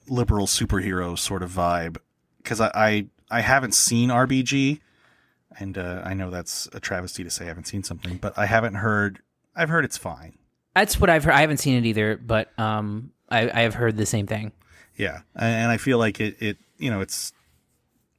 [0.08, 1.96] liberal superhero sort of vibe
[2.38, 4.80] because I, I I haven't seen RBG,
[5.58, 8.46] and uh, I know that's a travesty to say I haven't seen something, but I
[8.46, 9.20] haven't heard.
[9.54, 10.38] I've heard it's fine.
[10.74, 11.34] That's what I've heard.
[11.34, 14.52] I haven't seen it either, but um, I, I have heard the same thing.
[14.96, 17.32] Yeah, and, and I feel like it it you know it's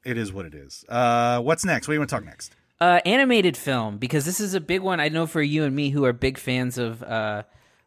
[0.03, 0.85] it is what it is.
[0.89, 1.87] Uh, what's next?
[1.87, 2.55] What do you want to talk next?
[2.79, 4.99] Uh, animated film because this is a big one.
[4.99, 7.43] I know for you and me who are big fans of uh,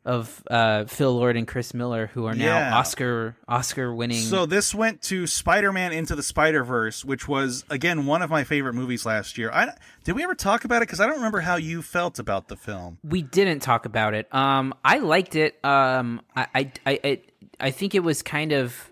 [0.06, 2.76] of uh, Phil Lord and Chris Miller, who are now Yeah.
[2.78, 4.20] Oscar Oscar winning.
[4.22, 8.74] So this went to Spider-Man Into the Spider-Verse, which was again one of my favorite
[8.74, 9.50] movies last year.
[9.52, 9.72] I
[10.04, 12.56] did we ever talk about it because I don't remember how you felt about the
[12.56, 12.98] film.
[13.02, 14.32] we didn't talk about it.
[14.32, 15.62] Um, I liked it.
[15.64, 17.20] Um, I, I, I, I,
[17.58, 18.90] I think it was kind of.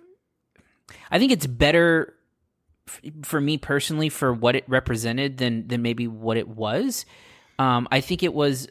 [1.10, 2.14] I think it's better
[3.22, 7.06] for me personally for what it represented than than maybe what it was.
[7.58, 8.66] Um, I think it was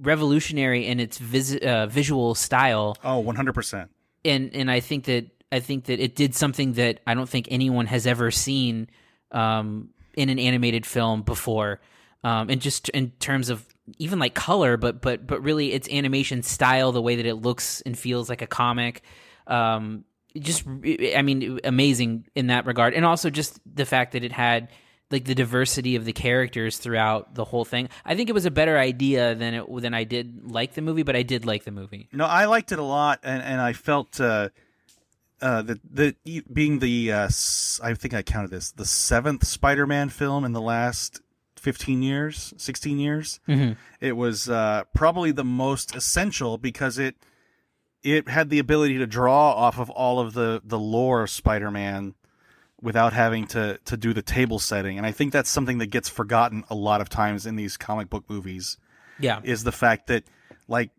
[0.00, 2.96] revolutionary in its vis- uh, visual style.
[3.04, 3.88] Oh, 100%.
[4.24, 7.48] and and I think that I think that it did something that I don't think
[7.50, 8.88] anyone has ever seen
[9.32, 11.80] um, in an animated film before,
[12.24, 13.64] um, and just in terms of
[13.98, 17.80] even like color, but but but really its animation style, the way that it looks
[17.82, 19.02] and feels like a comic.
[19.46, 20.04] Um,
[20.38, 24.68] just I mean, amazing in that regard, and also just the fact that it had
[25.10, 27.88] like the diversity of the characters throughout the whole thing.
[28.04, 31.02] I think it was a better idea than it than I did like the movie,
[31.02, 32.08] but I did like the movie.
[32.12, 34.50] No, I liked it a lot, and, and I felt uh,
[35.40, 36.14] uh, that the
[36.52, 37.28] being the uh,
[37.82, 41.20] I think I counted this the seventh Spider-Man film in the last
[41.56, 43.40] 15 years, 16 years.
[43.48, 43.76] Mhm.
[44.00, 47.16] It was uh, probably the most essential because it
[48.02, 52.14] it had the ability to draw off of all of the the lore of Spider-Man
[52.80, 54.98] without having to to do the table setting.
[54.98, 58.08] And I think that's something that gets forgotten a lot of times in these comic
[58.08, 58.76] book movies
[59.18, 59.40] Yeah.
[59.42, 60.24] is the fact that
[60.68, 60.90] like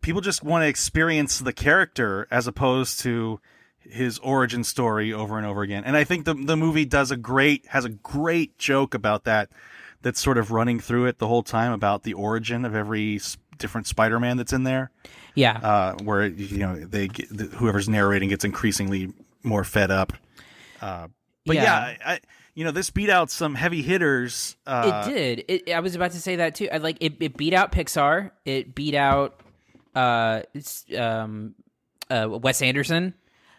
[0.00, 3.40] people just want to experience the character as opposed to
[3.80, 5.84] his origin story over and over again.
[5.84, 9.48] And I think the the movie does a great has a great joke about that
[10.02, 13.20] that's sort of running through it the whole time about the origin of every
[13.58, 14.90] different Spider-Man that's in there.
[15.34, 15.58] Yeah.
[15.58, 20.12] Uh, where you know they get, whoever's narrating gets increasingly more fed up.
[20.80, 21.08] Uh,
[21.48, 21.96] but yeah, Yeah.
[22.04, 22.20] I, I,
[22.54, 24.56] you know this beat out some heavy hitters.
[24.66, 25.44] Uh, it did.
[25.48, 26.68] It, I was about to say that too.
[26.72, 27.14] I like it.
[27.20, 28.30] It beat out Pixar.
[28.44, 29.40] It beat out
[29.94, 31.54] uh, it's, um,
[32.10, 33.14] uh, Wes Anderson.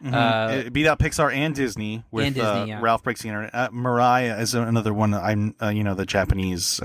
[0.06, 2.80] Uh, it beat out Pixar and Disney with And Disney, uh, yeah.
[2.82, 3.54] Ralph Breaks the Internet.
[3.54, 5.14] Uh, Mirai is another one.
[5.14, 6.80] I'm uh, you know the Japanese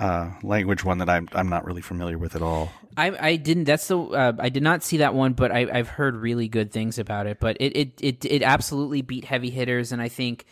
[0.00, 2.72] uh, uh, language one that I'm I'm not really familiar with at all.
[2.96, 3.64] I I didn't.
[3.64, 6.72] That's the uh, I did not see that one, but I, I've heard really good
[6.72, 7.38] things about it.
[7.40, 10.44] But it it it, it absolutely beat heavy hitters, and I think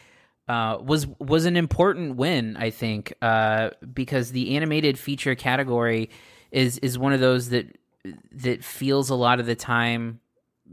[0.48, 2.56] uh, was was an important win.
[2.56, 6.10] I think uh, because the animated feature category
[6.50, 7.76] is is one of those that
[8.32, 10.20] that feels a lot of the time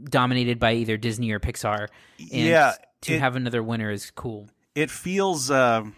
[0.04, 1.88] dominated by either Disney or Pixar.
[2.18, 4.48] And Yeah, to it- have another winner is cool.
[4.74, 5.94] It feels um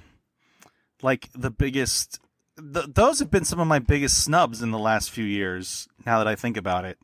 [1.02, 2.20] like the biggest.
[2.58, 5.88] Th- those have been some of my biggest snubs in the last few years.
[6.04, 6.98] Now that I think about it,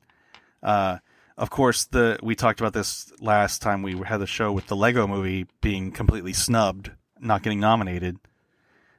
[0.63, 0.99] uh,
[1.37, 4.77] of course, the we talked about this last time we had the show with the
[4.77, 6.91] Lego Movie being completely snubbed,
[7.21, 8.19] not getting nominated,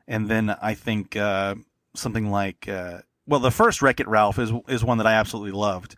[0.07, 1.55] and then I think uh,
[1.93, 5.53] something like uh, well, the first Wreck It Ralph is is one that I absolutely
[5.53, 5.95] loved,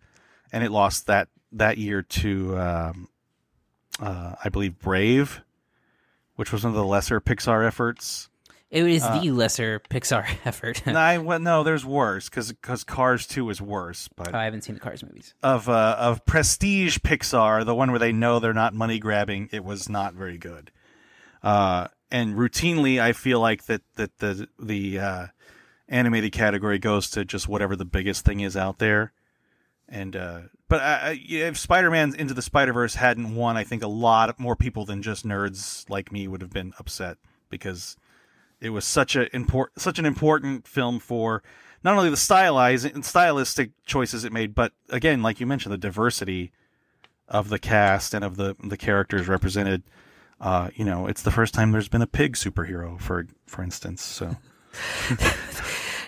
[0.51, 3.09] and it lost that that year to um,
[3.99, 5.41] uh, I believe Brave,
[6.35, 8.29] which was one of the lesser Pixar efforts.
[8.69, 10.85] It is Uh, the lesser Pixar effort.
[10.85, 12.53] no, I, well, no, there's worse because
[12.83, 15.33] Cars Two is worse, but I haven't seen the Cars movies.
[15.41, 19.63] of uh, of prestige Pixar, the one where they know they're not money grabbing, it
[19.63, 20.71] was not very good.
[21.41, 25.27] Uh, and routinely, I feel like that that the the uh,
[25.87, 29.13] animated category goes to just whatever the biggest thing is out there.
[29.87, 33.87] And uh, but I, if Spider Man's Into the Spider-Verse hadn't won, I think a
[33.87, 37.17] lot more people than just nerds like me would have been upset
[37.49, 37.95] because
[38.61, 41.43] it was such a import such an important film for
[41.83, 45.77] not only the stylized and stylistic choices it made, but again, like you mentioned, the
[45.77, 46.51] diversity
[47.27, 49.83] of the cast and of the the characters represented.
[50.39, 54.01] Uh, you know, it's the first time there's been a pig superhero, for for instance.
[54.03, 54.35] So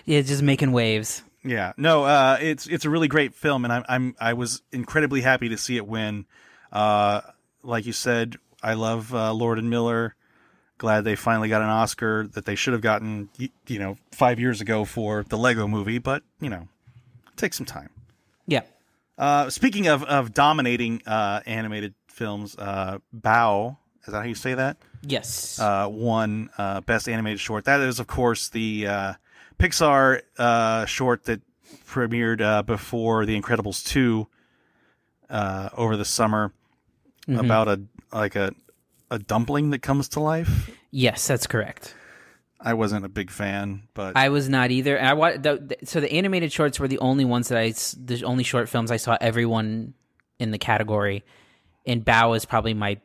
[0.04, 1.22] Yeah, just making waves.
[1.44, 5.20] yeah, no, uh, it's it's a really great film, and I'm I'm I was incredibly
[5.20, 6.26] happy to see it win.
[6.72, 7.20] Uh,
[7.62, 10.14] like you said, I love uh, Lord and Miller.
[10.80, 13.28] Glad they finally got an Oscar that they should have gotten,
[13.66, 15.98] you know, five years ago for the Lego Movie.
[15.98, 16.68] But you know,
[17.36, 17.90] take some time.
[18.46, 18.62] Yeah.
[19.18, 24.54] Uh, speaking of of dominating uh, animated films, uh, Bao is that how you say
[24.54, 24.78] that?
[25.02, 25.60] Yes.
[25.60, 27.66] uh, won uh, Best Animated Short.
[27.66, 29.12] That is, of course, the uh,
[29.58, 31.42] Pixar uh, short that
[31.86, 34.28] premiered uh, before The Incredibles two
[35.28, 36.52] uh, over the summer
[37.28, 38.54] about a like a
[39.10, 40.70] a dumpling that comes to life.
[40.90, 41.94] yes, that's correct.
[42.60, 44.96] I wasn't a big fan, but I was not either.
[44.96, 47.70] And I wa- the, the, so the animated shorts were the only ones that I
[47.70, 49.94] the only short films I saw everyone
[50.38, 51.24] in the category.
[51.86, 52.98] And Bao is probably my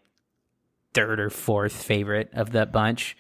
[0.94, 3.16] third or fourth favorite of that bunch.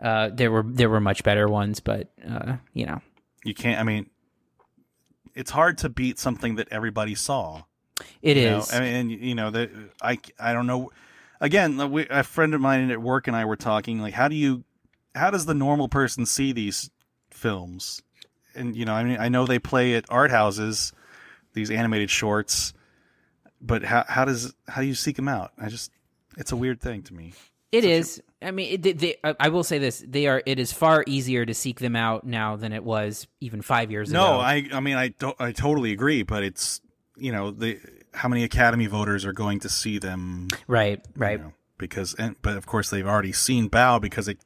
[0.00, 3.00] Uh, there were there were much better ones, but uh, you know,
[3.44, 3.80] you can't.
[3.80, 4.08] I mean,
[5.34, 7.62] it's hard to beat something that everybody saw.
[8.20, 8.64] it you know?
[8.72, 10.90] I mean, and, you know, the, I, I don't know.
[11.42, 14.34] Again, we, a friend of mine at work and I were talking, like, how do
[14.36, 14.64] you,
[15.14, 16.88] how does the normal person see these
[17.30, 18.00] films?
[18.54, 20.92] And, you know, I mean, I know they play at art houses,
[21.52, 22.72] these animated shorts,
[23.60, 25.52] but how, how does, how do you seek them out?
[25.58, 25.90] I just,
[26.38, 27.34] it's a weird thing to me.
[27.72, 28.22] It is.
[28.42, 30.42] I mean, it, they, they, I I will say this: they are.
[30.44, 34.10] It is far easier to seek them out now than it was even five years
[34.10, 34.20] ago.
[34.20, 36.82] No, I, I mean, I, do, I totally agree, but it's,
[37.16, 37.80] you know, the,
[38.14, 41.38] how many Academy voters are going to see them right, right.
[41.38, 44.38] you know, because and but of course they've already seen Bao because it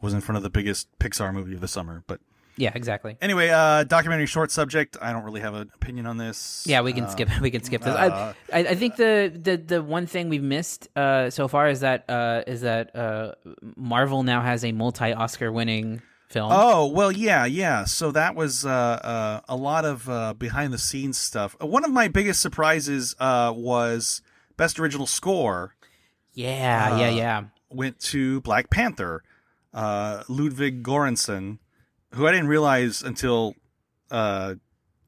[0.00, 2.02] was in front of the biggest Pixar movie of the summer.
[2.06, 2.20] But
[2.58, 3.16] Yeah, exactly.
[3.20, 4.96] anyway, uh, documentary short subject.
[5.00, 6.64] I don't really have an opinion on this.
[6.66, 7.28] Yeah, we can Uh, skip.
[7.40, 7.94] We can skip this.
[7.94, 11.68] uh, I, I, I think the, the the one thing we've missed uh, so far
[11.68, 13.32] is that uh, is that uh,
[13.76, 16.50] Marvel now has a multi Oscar winning film.
[16.52, 17.84] Oh well, yeah, yeah.
[17.84, 21.56] So that was uh, uh, a lot of uh, behind the scenes stuff.
[21.62, 24.22] Uh, One of my biggest surprises uh, was
[24.56, 25.74] best original score
[26.34, 27.44] yeah, yeah, uh, yeah.
[27.70, 29.22] went to Black Panther.
[29.74, 31.58] uh, Ludwig Göransson,
[32.12, 33.54] who I didn't realize until
[34.10, 34.54] uh,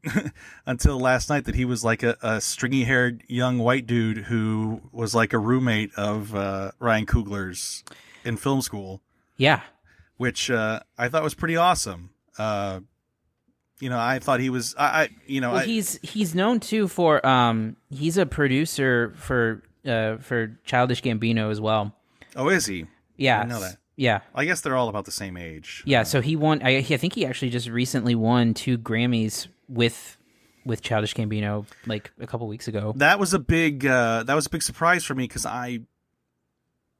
[0.66, 4.80] until last night that he was like a, a stringy haired young white dude who
[4.92, 7.82] was like a roommate of uh, Ryan Coogler's
[8.24, 9.00] in film school,
[9.36, 9.60] Yeah.
[10.18, 12.10] Which uh, I thought was pretty awesome.
[12.36, 12.80] Uh,
[13.80, 14.74] you know, I thought he was.
[14.78, 19.14] I, I you know, Well, I, he's he's known too for um he's a producer
[19.16, 21.94] for uh for Childish Gambino as well.
[22.36, 22.86] oh, is he?
[23.16, 23.40] Yeah.
[23.40, 23.78] I know that.
[23.96, 24.20] Yeah.
[24.34, 25.82] I guess they're all about the same age.
[25.86, 30.16] Yeah, so he won I, I think he actually just recently won two Grammys with
[30.64, 32.92] with Childish Gambino like a couple weeks ago.
[32.96, 35.80] that was a big uh, that was a big surprise for me because I,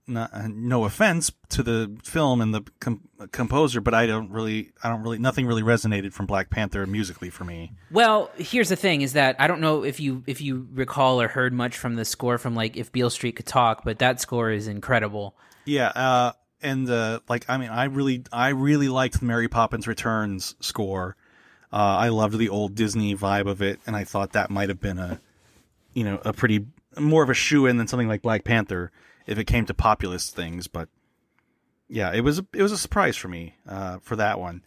[0.09, 4.73] not, uh, no offense to the film and the com- composer, but I don't really,
[4.83, 7.73] I don't really, nothing really resonated from Black Panther musically for me.
[7.91, 11.29] Well, here's the thing: is that I don't know if you if you recall or
[11.29, 14.51] heard much from the score from like if Beale Street could talk, but that score
[14.51, 15.37] is incredible.
[15.65, 16.33] Yeah, uh,
[16.63, 21.17] and uh, like I mean, I really, I really liked the Mary Poppins Returns score.
[21.73, 24.81] Uh, I loved the old Disney vibe of it, and I thought that might have
[24.81, 25.21] been a,
[25.93, 26.67] you know, a pretty
[26.99, 28.91] more of a shoe in than something like Black Panther
[29.29, 30.67] if it came to populist things.
[30.67, 30.89] But
[31.89, 34.63] yeah, it was a, it was a surprise for me uh, for that one.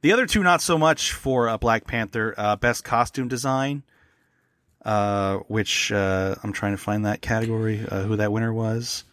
[0.00, 2.34] The other two, not so much for uh, Black Panther.
[2.36, 3.82] Uh, best costume design,
[4.84, 7.84] uh, which uh, I'm trying to find that category.
[7.86, 9.04] Uh, who that winner was?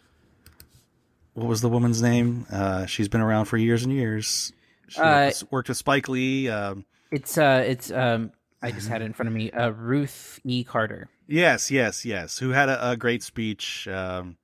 [1.32, 2.46] What was the woman's name?
[2.50, 4.52] Uh, she's been around for years and years.
[4.86, 6.48] She worked, with, worked with Spike Lee.
[6.48, 8.30] Um, It's uh it's um
[8.62, 9.50] I just had it in front of me.
[9.50, 10.62] Uh, Ruth E.
[10.62, 11.08] Carter.
[11.26, 12.38] Yes, yes, yes.
[12.38, 13.88] Who had a, a great speech.
[13.88, 14.36] Um,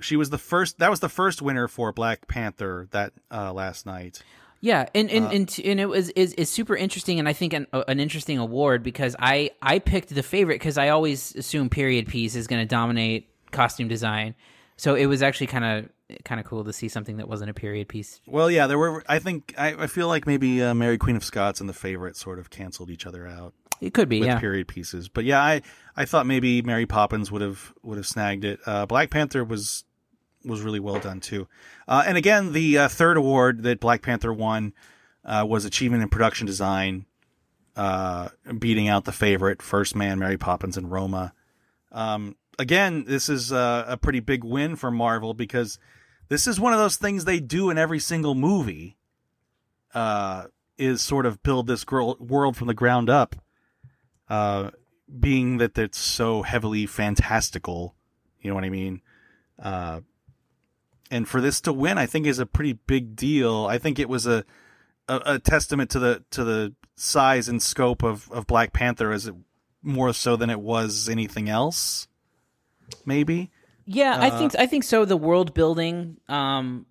[0.00, 0.78] she was the first.
[0.78, 4.22] That was the first winner for Black Panther that uh, last night.
[4.62, 7.32] Yeah, and and Uh, and, t- and it was is is super interesting, and I
[7.32, 11.70] think an an interesting award because I I picked the favorite because I always assume
[11.70, 14.34] period piece is going to dominate costume design,
[14.76, 17.54] so it was actually kind of kind of cool to see something that wasn't a
[17.54, 18.20] period piece.
[18.26, 19.02] Well, yeah, there were.
[19.08, 22.16] I think I, I feel like maybe uh, Mary Queen of Scots and the favorite
[22.16, 24.38] sort of canceled each other out It could be, with yeah.
[24.38, 25.08] period pieces.
[25.08, 25.62] But yeah, I
[25.96, 28.60] I thought maybe Mary Poppins would have would have snagged it.
[28.66, 29.84] Uh, Black Panther was
[30.44, 31.48] was really well done too.
[31.86, 34.72] Uh, and again, the uh, third award that Black Panther won
[35.24, 37.06] uh, was achievement in production design,
[37.76, 38.28] uh,
[38.58, 41.34] beating out the favorite First Man, Mary Poppins, and Roma.
[41.92, 45.78] Um, again, this is uh, a pretty big win for Marvel because
[46.28, 48.96] this is one of those things they do in every single movie.
[49.92, 50.44] Uh,
[50.78, 53.36] is sort of build this girl, world from the ground up.
[54.28, 57.96] Being that it's so heavily fantastical,
[58.40, 59.02] you know what I mean.
[59.60, 60.00] Uh,
[61.10, 63.66] and for this to win, I think is a pretty big deal.
[63.66, 64.44] I think it was a,
[65.08, 69.26] a, a testament to the to the size and scope of, of Black Panther as
[69.26, 69.34] it
[69.82, 72.06] more so than it was anything else.
[73.06, 73.50] Maybe.
[73.86, 75.04] Yeah, I Uh, think I think so.
[75.04, 76.86] The world building um,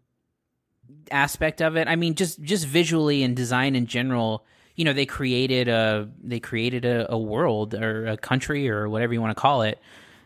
[1.12, 1.88] aspect of it.
[1.88, 4.46] I mean, just just visually and design in general.
[4.76, 9.14] You know, they created a they created a, a world or a country or whatever
[9.14, 9.80] you want to call it,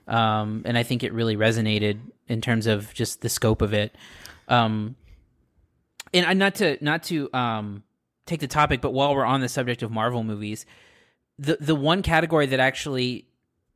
[0.07, 3.95] um, and I think it really resonated in terms of just the scope of it.
[4.47, 4.95] Um,
[6.13, 7.83] and not to not to um,
[8.25, 10.65] take the topic, but while we're on the subject of Marvel movies,
[11.39, 13.27] the the one category that actually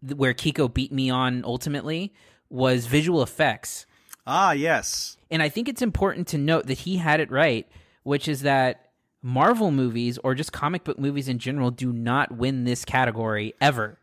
[0.01, 2.13] where Kiko beat me on ultimately
[2.49, 3.85] was visual effects.
[4.25, 5.17] Ah, yes.
[5.31, 7.67] And I think it's important to note that he had it right,
[8.03, 12.63] which is that Marvel movies or just comic book movies in general do not win
[12.63, 13.97] this category ever.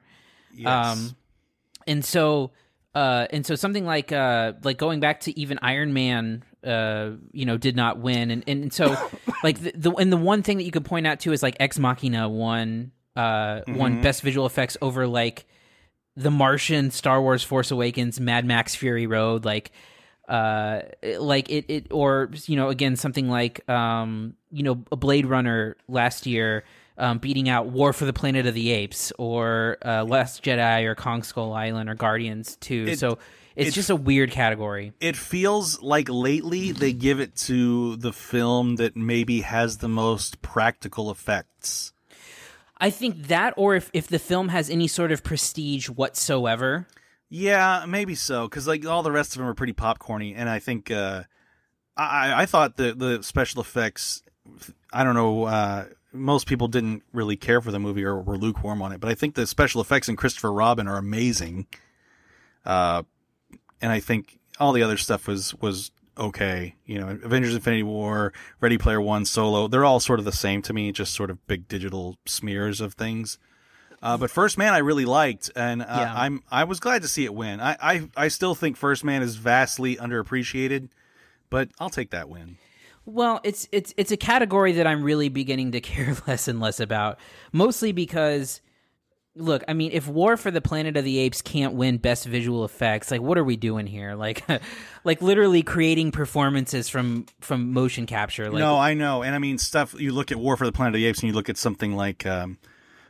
[0.54, 0.98] Yes.
[0.98, 1.16] Um,
[1.86, 2.52] and so,
[2.94, 7.44] uh, and so something like uh, like going back to even Iron Man, uh, you
[7.44, 8.96] know, did not win, and and so
[9.44, 11.56] like the, the and the one thing that you could point out to is like
[11.60, 15.46] Ex Machina won uh won best visual effects over like
[16.16, 19.70] The Martian, Star Wars, Force Awakens, Mad Max, Fury Road, like
[20.28, 20.80] uh
[21.18, 25.76] like it it or you know again something like um you know a blade runner
[25.86, 26.64] last year
[26.98, 30.94] um beating out war for the planet of the apes or uh last jedi or
[30.94, 33.18] kong skull island or guardians 2 It- so
[33.56, 38.12] it's it- just a weird category it feels like lately they give it to the
[38.12, 41.92] film that maybe has the most practical effects.
[42.78, 46.86] i think that or if if the film has any sort of prestige whatsoever
[47.30, 48.46] Yeah, maybe so.
[48.46, 51.24] Because like all the rest of them are pretty popcorny, and I think uh,
[51.96, 54.22] I I thought the the special effects.
[54.92, 55.44] I don't know.
[55.44, 55.84] Uh,
[56.14, 59.14] most people didn't really care for the movie or were lukewarm on it, but I
[59.14, 61.66] think the special effects in Christopher Robin are amazing.
[62.64, 63.02] Uh,
[63.82, 66.76] and I think all the other stuff was was okay.
[66.86, 69.68] You know, Avengers: Infinity War, Ready Player One, Solo.
[69.68, 72.94] They're all sort of the same to me, just sort of big digital smears of
[72.94, 73.38] things.
[74.00, 76.14] Uh, but First Man I really liked, and uh, Yeah.
[76.14, 77.60] I'm I was glad to see it win.
[77.60, 80.90] I, I I still think First Man is vastly underappreciated,
[81.50, 82.58] but I'll take that win.
[83.06, 86.80] Well, it's it's it's a category that I'm really beginning to care less and less
[86.80, 87.18] about,
[87.52, 88.60] mostly because
[89.36, 92.64] look, I mean, if War for the Planet of the Apes can't win best visual
[92.64, 94.14] effects, like what are we doing here?
[94.24, 94.44] Like
[95.04, 98.50] like literally creating performances from from motion capture.
[98.50, 99.94] Like no, I know, and I mean stuff.
[99.98, 101.94] You look at War for the Planet of the Apes, and you look at something
[101.94, 102.58] like um,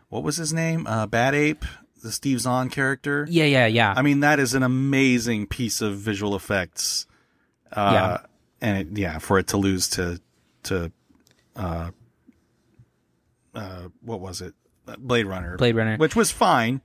[0.08, 0.86] what was his name?
[0.88, 1.64] Uh, Bad Ape,
[2.02, 3.26] the Steve Zahn character.
[3.30, 3.94] Yeah, yeah, yeah.
[3.96, 7.06] I mean, that is an amazing piece of visual effects.
[7.70, 8.18] Uh, Yeah.
[8.60, 10.20] And it, yeah, for it to lose to
[10.64, 10.92] to
[11.56, 11.90] uh,
[13.54, 14.54] uh, what was it?
[14.98, 15.56] Blade Runner.
[15.56, 15.96] Blade Runner.
[15.96, 16.80] which was fine,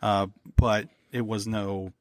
[0.00, 1.92] uh, but it was no.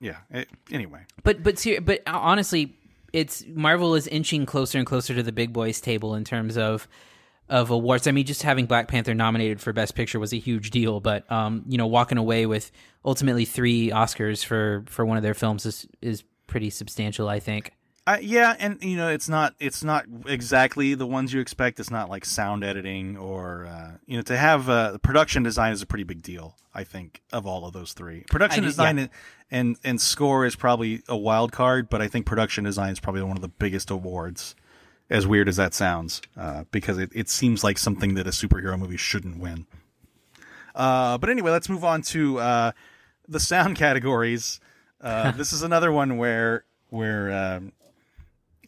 [0.00, 0.18] Yeah.
[0.30, 2.76] It, anyway, But but ser- but honestly,
[3.12, 6.86] it's Marvel is inching closer and closer to the big boys table in terms of
[7.48, 8.06] of awards.
[8.06, 11.30] I mean, just having Black Panther nominated for Best Picture was a huge deal, but
[11.30, 12.70] um, you know, walking away with
[13.04, 17.72] ultimately three Oscars for for one of their films is is pretty substantial, I think.
[18.08, 21.80] I, yeah, and you know, it's not it's not exactly the ones you expect.
[21.80, 25.82] It's not like sound editing or uh, you know to have uh, production design is
[25.82, 26.56] a pretty big deal.
[26.72, 29.02] I think of all of those three, production I design yeah.
[29.02, 29.10] and,
[29.50, 33.22] and and score is probably a wild card, but I think production design is probably
[33.22, 34.54] one of the biggest awards.
[35.08, 38.76] As weird as that sounds, uh, because it, it seems like something that a superhero
[38.76, 39.66] movie shouldn't win.
[40.74, 42.72] Uh, but anyway, let's move on to uh,
[43.28, 44.58] the sound categories.
[45.00, 47.72] Uh, this is another one where where um,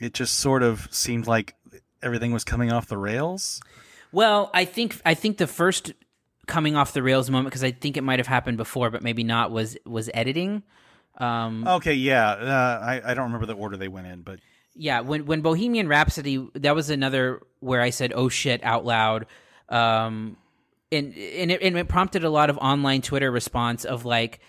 [0.00, 1.54] it just sort of seemed like
[2.02, 3.60] everything was coming off the rails.
[4.12, 5.92] Well, I think I think the first
[6.46, 9.24] coming off the rails moment because I think it might have happened before, but maybe
[9.24, 10.62] not was was editing.
[11.18, 14.40] Um, Okay, yeah, uh, I I don't remember the order they went in, but
[14.78, 19.26] yeah when when bohemian rhapsody that was another where i said oh shit out loud
[19.68, 20.36] um
[20.92, 24.40] and and it, and it prompted a lot of online twitter response of like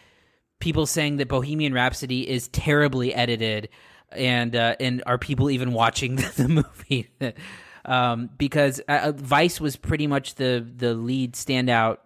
[0.59, 3.69] people saying that bohemian rhapsody is terribly edited
[4.11, 7.09] and uh and are people even watching the, the movie
[7.85, 11.97] um because uh, vice was pretty much the the lead standout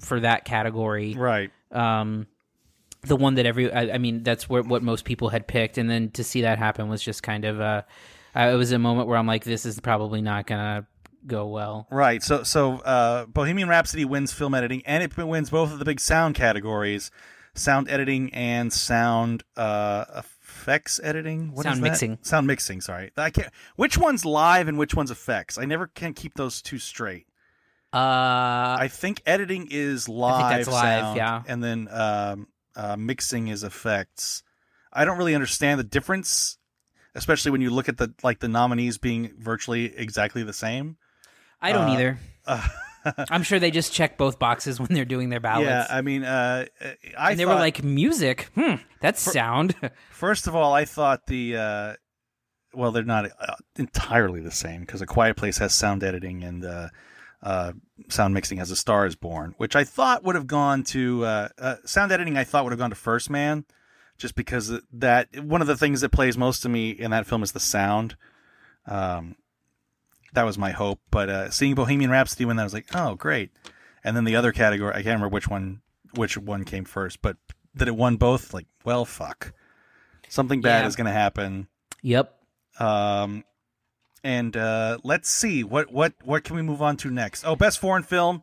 [0.00, 1.50] for that category right.
[1.72, 2.26] um,
[3.02, 5.88] the one that every I, I mean that's where, what most people had picked, and
[5.88, 7.82] then to see that happen was just kind of uh,
[8.34, 10.86] uh, it was a moment where I'm like, this is probably not gonna
[11.26, 11.86] go well.
[11.90, 12.22] Right.
[12.22, 16.00] So so uh, Bohemian Rhapsody wins film editing, and it wins both of the big
[16.00, 17.10] sound categories:
[17.54, 20.22] sound editing and sound uh,
[20.68, 21.52] effects editing.
[21.52, 22.18] What is Sound mixing.
[22.22, 22.80] Sound mixing.
[22.80, 23.50] Sorry, I can't.
[23.76, 25.56] Which one's live and which one's effects?
[25.56, 27.26] I never can keep those two straight.
[27.92, 31.42] Uh, I think editing is live, that's live, sound, yeah.
[31.48, 34.42] and then um, uh, mixing is effects.
[34.92, 36.58] I don't really understand the difference,
[37.14, 40.98] especially when you look at the like the nominees being virtually exactly the same.
[41.62, 42.18] I don't uh, either.
[43.04, 45.68] I'm sure they just check both boxes when they're doing their ballots.
[45.68, 46.66] Yeah, I mean, uh,
[47.16, 49.74] I and they thought, were like, music, hmm, that's sound.
[50.10, 51.94] first of all, I thought the uh,
[52.74, 56.64] well, they're not uh, entirely the same because A Quiet Place has sound editing and
[56.64, 56.88] uh,
[57.42, 57.72] uh,
[58.08, 61.48] sound mixing as A Star Is Born, which I thought would have gone to uh,
[61.58, 62.36] uh, sound editing.
[62.36, 63.64] I thought would have gone to First Man,
[64.16, 67.42] just because that one of the things that plays most to me in that film
[67.42, 68.16] is the sound.
[68.86, 69.36] Um,
[70.34, 73.50] that was my hope, but uh, seeing Bohemian Rhapsody when I was like, oh, great.
[74.04, 75.80] And then the other category, I can't remember which one
[76.14, 77.36] which one came first, but
[77.74, 78.54] that it won both.
[78.54, 79.52] Like, well, fuck,
[80.28, 80.86] something bad Yeah.
[80.88, 81.68] is going to happen.
[82.02, 82.34] yep.
[82.80, 83.44] Um,
[84.24, 87.44] and uh, let's see what what what can we move on to next?
[87.44, 88.42] Oh, best foreign film.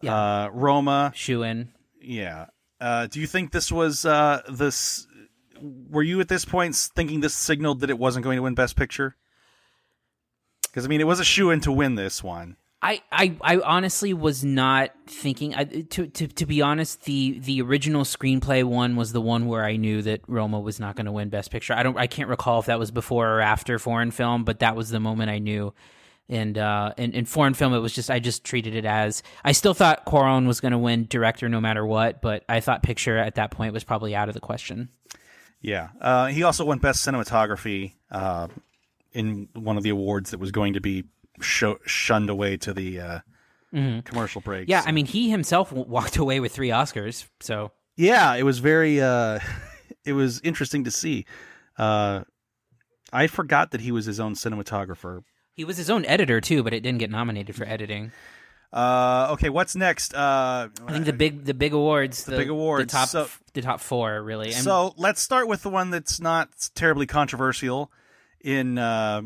[0.00, 0.14] Yeah.
[0.44, 1.12] Uh, Roma.
[1.14, 1.72] Shoe in.
[2.00, 2.46] Yeah.
[2.80, 5.06] Uh, do you think this was uh, this?
[5.60, 8.76] Were you at this point thinking this signaled that it wasn't going to win Best
[8.76, 9.16] Picture?
[10.70, 12.56] Because I mean, it was a shoe in to win this one.
[12.80, 15.52] I, I, I honestly was not thinking.
[15.54, 19.64] I, to, to to be honest, the the original screenplay one was the one where
[19.64, 21.74] I knew that Roma was not going to win Best Picture.
[21.74, 21.98] I don't.
[21.98, 25.00] I can't recall if that was before or after foreign film, but that was the
[25.00, 25.74] moment I knew.
[26.28, 29.52] And uh, in, in foreign film, it was just I just treated it as I
[29.52, 33.16] still thought Cuarón was going to win director no matter what, but I thought picture
[33.16, 34.90] at that point was probably out of the question.
[35.60, 35.88] Yeah.
[36.00, 38.48] Uh, he also won Best Cinematography uh,
[39.18, 41.04] in one of the awards that was going to be
[41.40, 43.18] sho- shunned away to the uh,
[44.04, 44.62] commercial breaks.
[44.62, 44.70] Mm-hmm.
[44.70, 49.00] Yeah, I mean, he himself walked away with three Oscars, so yeah, it was very.
[49.00, 49.40] Uh,
[50.04, 51.26] it was interesting to see.
[51.76, 52.22] Uh,
[53.12, 55.24] I forgot that he was his own cinematographer.
[55.52, 58.12] he was his own editor too, but it didn't get nominated for editing.
[58.72, 60.14] Uh, okay, what's next?
[60.14, 63.62] Uh, I think the big the big awards, the, big awards, the top so- the
[63.62, 64.52] top four really.
[64.52, 67.90] And so let's start with the one that's not terribly controversial.
[68.42, 69.22] In uh,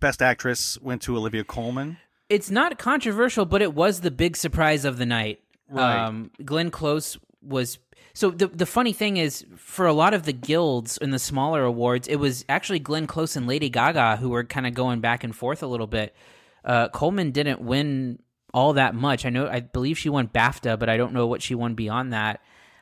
[0.00, 1.98] Best Actress, went to Olivia Colman.
[2.28, 5.40] it's not controversial, but it was the big surprise of the night.
[5.68, 5.96] Right.
[6.06, 7.78] Um, Glenn Close was
[8.12, 11.64] so the the funny thing is for a lot of the guilds and the smaller
[11.64, 15.24] awards, it was actually Glenn Close and Lady Gaga who were kind of going back
[15.24, 16.14] and forth a little bit.
[16.64, 18.18] Uh, Colman didn't win
[18.52, 19.26] all that much.
[19.26, 22.12] I know I believe she won BAFTA, but I don't know what she won beyond
[22.12, 22.40] that.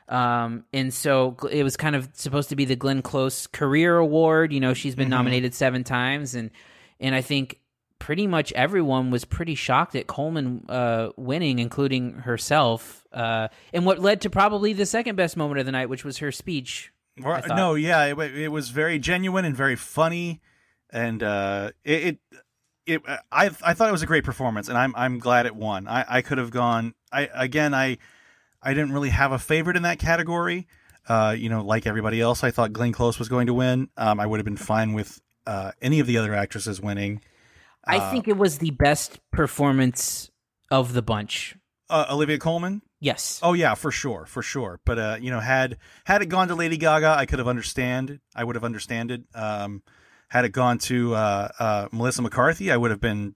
[0.09, 4.51] Um, and so it was kind of supposed to be the Glenn Close Career Award.
[4.53, 6.51] You know, she's been nominated seven times, and
[6.99, 7.59] and I think
[7.99, 13.05] pretty much everyone was pretty shocked at Colman uh, winning, including herself.
[13.13, 16.17] Uh, and what led to probably the second best moment of the night, which was
[16.17, 16.91] her speech.
[17.21, 17.55] Thought.
[17.55, 20.41] no, yeah, it, it was very genuine and very funny,
[20.89, 22.41] and uh, it, it
[22.85, 23.01] it
[23.31, 25.87] I I thought it was a great performance, and I'm I'm glad it won.
[25.87, 26.95] I I could have gone.
[27.11, 27.99] I again I
[28.63, 30.67] I didn't really have a favorite in that category.
[31.07, 33.89] Uh, you know, like everybody else, I thought Glenn Close was going to win.
[33.97, 37.21] Um, I would have been fine with uh, any of the other actresses winning.
[37.85, 40.31] I think it was the best performance
[40.71, 41.55] of the bunch.
[41.89, 42.81] Uh, Olivia Colman.
[43.01, 43.41] Yes.
[43.43, 44.79] Oh yeah, for sure, for sure.
[44.85, 48.21] But uh, you know, had had it gone to Lady Gaga, I could have understand.
[48.33, 49.25] I would have understanded.
[49.35, 49.83] Um,
[50.29, 53.35] had it gone to uh, uh, Melissa McCarthy, I would have been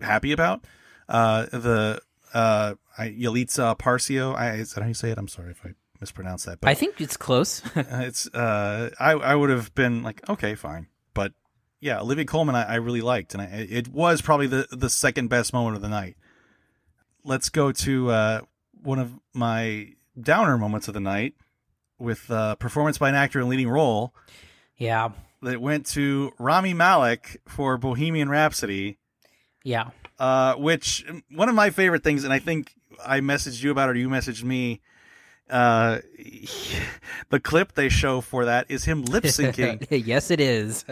[0.00, 0.64] happy about.
[1.06, 2.00] Uh, the
[2.32, 5.18] uh, I, Yalitza Parcio, I, is that how you say it?
[5.18, 5.70] I'm sorry if I
[6.00, 6.60] mispronounced that.
[6.60, 7.62] But I think it's close.
[7.76, 10.86] it's uh, I I would have been like, okay, fine.
[11.12, 11.32] But
[11.80, 15.28] yeah, Olivia Colman, I, I really liked, and I, it was probably the the second
[15.28, 16.16] best moment of the night.
[17.24, 18.40] Let's go to uh,
[18.82, 21.34] one of my downer moments of the night
[21.98, 24.14] with uh, performance by an actor in leading role
[24.76, 25.10] yeah.
[25.42, 28.98] that went to Rami Malek for Bohemian Rhapsody,
[29.62, 29.90] Yeah.
[30.18, 32.74] uh, which one of my favorite things, and I think
[33.04, 34.80] I messaged you about or you messaged me.
[35.48, 35.98] Uh,
[37.30, 39.86] the clip they show for that is him lip syncing.
[40.06, 40.84] yes, it is.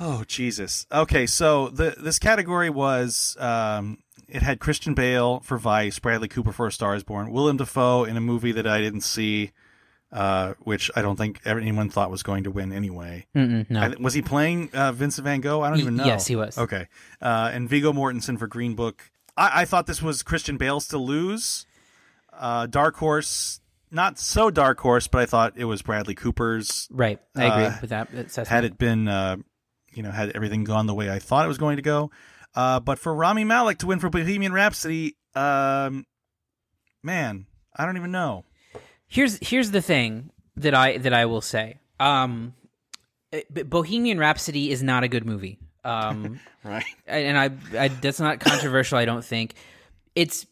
[0.00, 0.86] Oh Jesus.
[0.90, 3.98] Okay, so the this category was um,
[4.28, 8.04] it had Christian Bale for Vice, Bradley Cooper for A Star Is Born, Willem Dafoe
[8.04, 9.52] in a movie that I didn't see,
[10.10, 13.26] uh, which I don't think anyone thought was going to win anyway.
[13.34, 13.64] No.
[13.74, 15.60] I, was he playing uh, Vincent Van Gogh?
[15.60, 16.06] I don't even know.
[16.06, 16.56] yes, he was.
[16.56, 16.88] Okay,
[17.20, 19.10] uh, and Viggo Mortensen for Green Book.
[19.36, 21.66] I, I thought this was Christian Bale's to lose.
[22.32, 23.60] Uh, dark Horse,
[23.92, 27.20] not so dark horse, but I thought it was Bradley Cooper's right.
[27.36, 28.48] I agree uh, with that assessment.
[28.48, 29.36] had it been, uh,
[29.92, 32.10] you know, had everything gone the way I thought it was going to go.
[32.54, 36.06] Uh, but for Rami Malek to win for Bohemian Rhapsody, um,
[37.02, 38.44] man, I don't even know.
[39.06, 41.78] here's here's the thing that I that I will say.
[42.00, 42.54] Um,
[43.32, 45.58] eh, Bohemian Rhapsody is not a good movie.
[45.84, 46.84] Um, Right.
[47.06, 48.96] and I, I that's not controversial.
[48.98, 49.54] I don't think
[50.14, 50.46] it's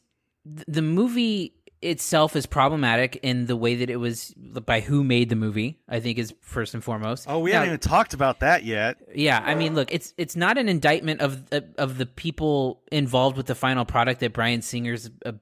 [0.45, 5.37] the movie itself is problematic in the way that it was by who made the
[5.37, 5.79] movie.
[5.89, 7.27] I think is first and foremost.
[7.29, 8.97] Oh, we Now, haven't even talked about that yet.
[9.15, 11.45] yeah, I mean, look, it's it's not an indictment of
[11.79, 15.35] of the people involved with the final product that Bryan Singer's a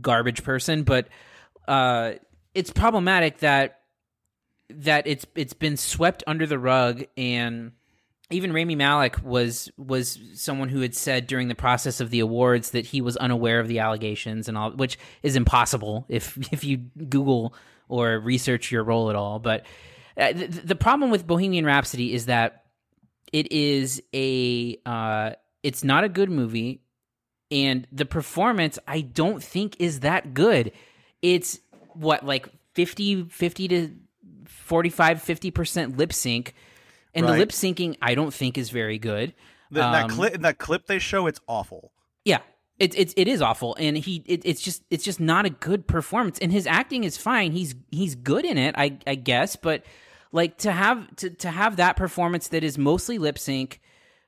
[0.00, 1.08] garbage person, but
[1.66, 2.12] uh,
[2.54, 3.80] it's problematic that
[4.70, 7.72] that it's it's been swept under the rug and
[8.30, 12.70] even Rami Malek was was someone who had said during the process of the awards
[12.70, 16.78] that he was unaware of the allegations and all, which is impossible if if you
[17.08, 17.54] Google
[17.88, 19.38] or research your role at all.
[19.38, 19.64] But
[20.16, 22.64] uh, the, the problem with Bohemian Rhapsody is that
[23.32, 26.82] it is a uh, it's not a good movie,
[27.52, 30.72] and the performance I don't think is that good.
[31.22, 31.60] It's
[31.92, 33.94] what like 50, 50 to
[34.46, 36.54] 45 50% lip sync
[37.16, 39.34] and the lip syncing I don't think is very good.
[39.70, 41.92] The, that Um, clip, that clip they show, it's awful.
[42.24, 42.38] Yeah,
[42.78, 45.86] it's it's it is awful, and he it, it's just it's just not a good
[45.88, 46.38] performance.
[46.38, 47.52] And his acting is fine.
[47.52, 49.56] He's he's good in it, I I guess.
[49.56, 49.84] But
[50.32, 53.80] like to have to to have that performance that is mostly lip sync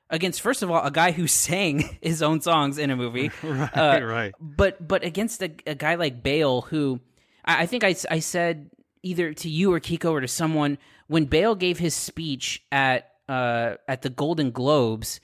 [0.09, 3.77] against first of all a guy who sang his own songs in a movie, Right,
[3.77, 4.33] Uh, right.
[4.41, 6.99] but but against a, a guy like Bale, who
[7.45, 8.71] I, I think I, I said
[9.03, 10.77] either to you or Kiko or to someone
[11.09, 15.19] when Bale gave his speech at uh, at the Golden Globes,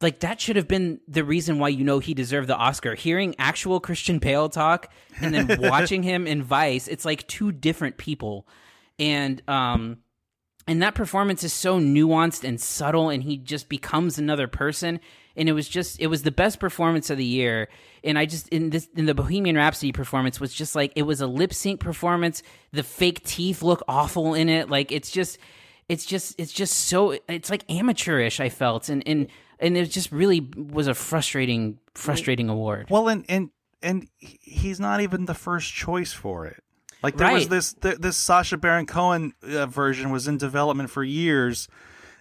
[0.00, 2.94] like that should have been the reason why you know he deserved the Oscar.
[2.94, 7.96] Hearing actual Christian Bale talk and then watching him in Vice, it's like two different
[7.96, 8.46] people,
[8.98, 9.98] and um
[10.66, 15.00] and that performance is so nuanced and subtle and he just becomes another person.
[15.36, 17.68] And it was just it was the best performance of the year.
[18.02, 21.20] And i just in this in the bohemian rhapsody performance was just like it was
[21.20, 22.42] a lip sync performance.
[22.72, 24.70] The fake teeth look awful in it.
[24.70, 25.38] Like it's just
[25.88, 28.88] it's just it's just so it's like amateurish i felt.
[28.88, 32.88] And and and it just really was a frustrating frustrating award.
[32.90, 33.50] Well, and and
[33.82, 36.62] and he's not even the first choice for it.
[37.04, 41.04] Like there was this th- this Sacha Baron Cohen uh, version was in development for
[41.04, 41.68] years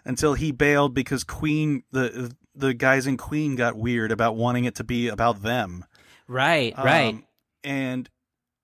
[0.03, 4.75] until he bailed because Queen the the guys in Queen got weird about wanting it
[4.75, 5.85] to be about them.
[6.27, 7.25] right right Um,
[7.63, 8.09] and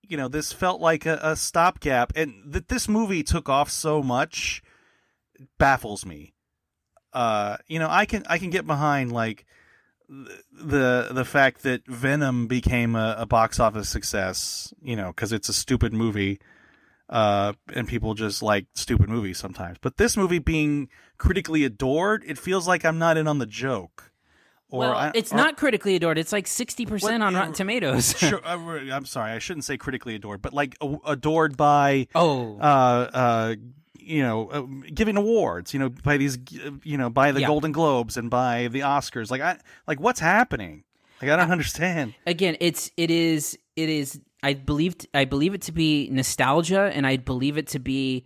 [0.02, 4.02] you know this felt like a, a stopgap, and that this movie took off so
[4.02, 4.62] much
[5.58, 6.34] baffles me.
[7.14, 9.46] Uh, you know, I can I can get behind like
[10.52, 15.48] the the fact that Venom became a, a box office success, you know, because it's
[15.48, 16.40] a stupid movie,
[17.08, 19.78] uh, and people just like stupid movies sometimes.
[19.80, 20.88] But this movie being
[21.18, 24.12] critically adored, it feels like I'm not in on the joke.
[24.72, 26.18] Or well, I- it's or- not critically adored.
[26.18, 28.14] It's like sixty percent on Rotten Tomatoes.
[28.18, 28.56] Sure, uh,
[28.92, 33.54] I'm sorry, I shouldn't say critically adored, but like adored by oh, uh, uh,
[34.10, 37.46] you know, uh, giving awards, you know, by these, uh, you know, by the Yeah.
[37.46, 39.30] Golden Globes and by the Oscars.
[39.30, 40.84] Like, I, like, what's happening?
[41.22, 42.14] Like, I don't understand.
[42.26, 44.20] again, it's it is it is.
[44.42, 48.24] I believe I believe it to be nostalgia, and I believe it to be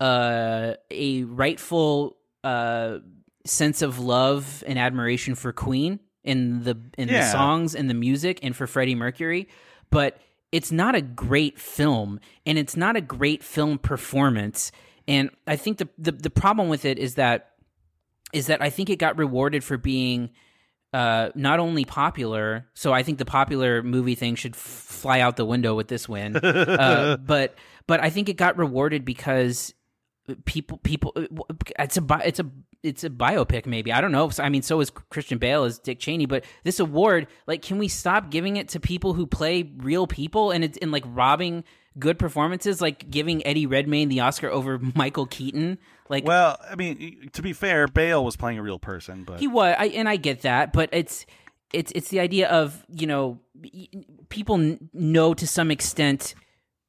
[0.00, 2.98] uh, a rightful uh,
[3.44, 8.40] sense of love and admiration for Queen in the in the songs and the music,
[8.42, 9.48] and for Freddie Mercury.
[9.90, 10.18] But
[10.50, 14.72] it's not a great film, and it's not a great film performance.
[15.08, 17.50] And I think the the, the problem with it is that
[18.32, 20.30] is that I think it got rewarded for being
[20.92, 22.66] uh, not only popular.
[22.74, 26.08] So I think the popular movie thing should f- fly out the window with this
[26.08, 26.36] win.
[26.36, 29.74] uh, but but I think it got rewarded because
[30.44, 31.12] people people
[31.78, 32.46] it's a it's a
[32.82, 35.98] it's a biopic maybe i don't know i mean so is christian bale as dick
[35.98, 40.06] cheney but this award like can we stop giving it to people who play real
[40.06, 41.64] people and it's in like robbing
[41.98, 45.78] good performances like giving eddie redmayne the oscar over michael keaton
[46.08, 49.46] like Well, I mean, to be fair, Bale was playing a real person, but he
[49.46, 51.24] was, I, and I get that, but it's
[51.72, 53.38] it's it's the idea of you know
[54.28, 56.34] people n- know to some extent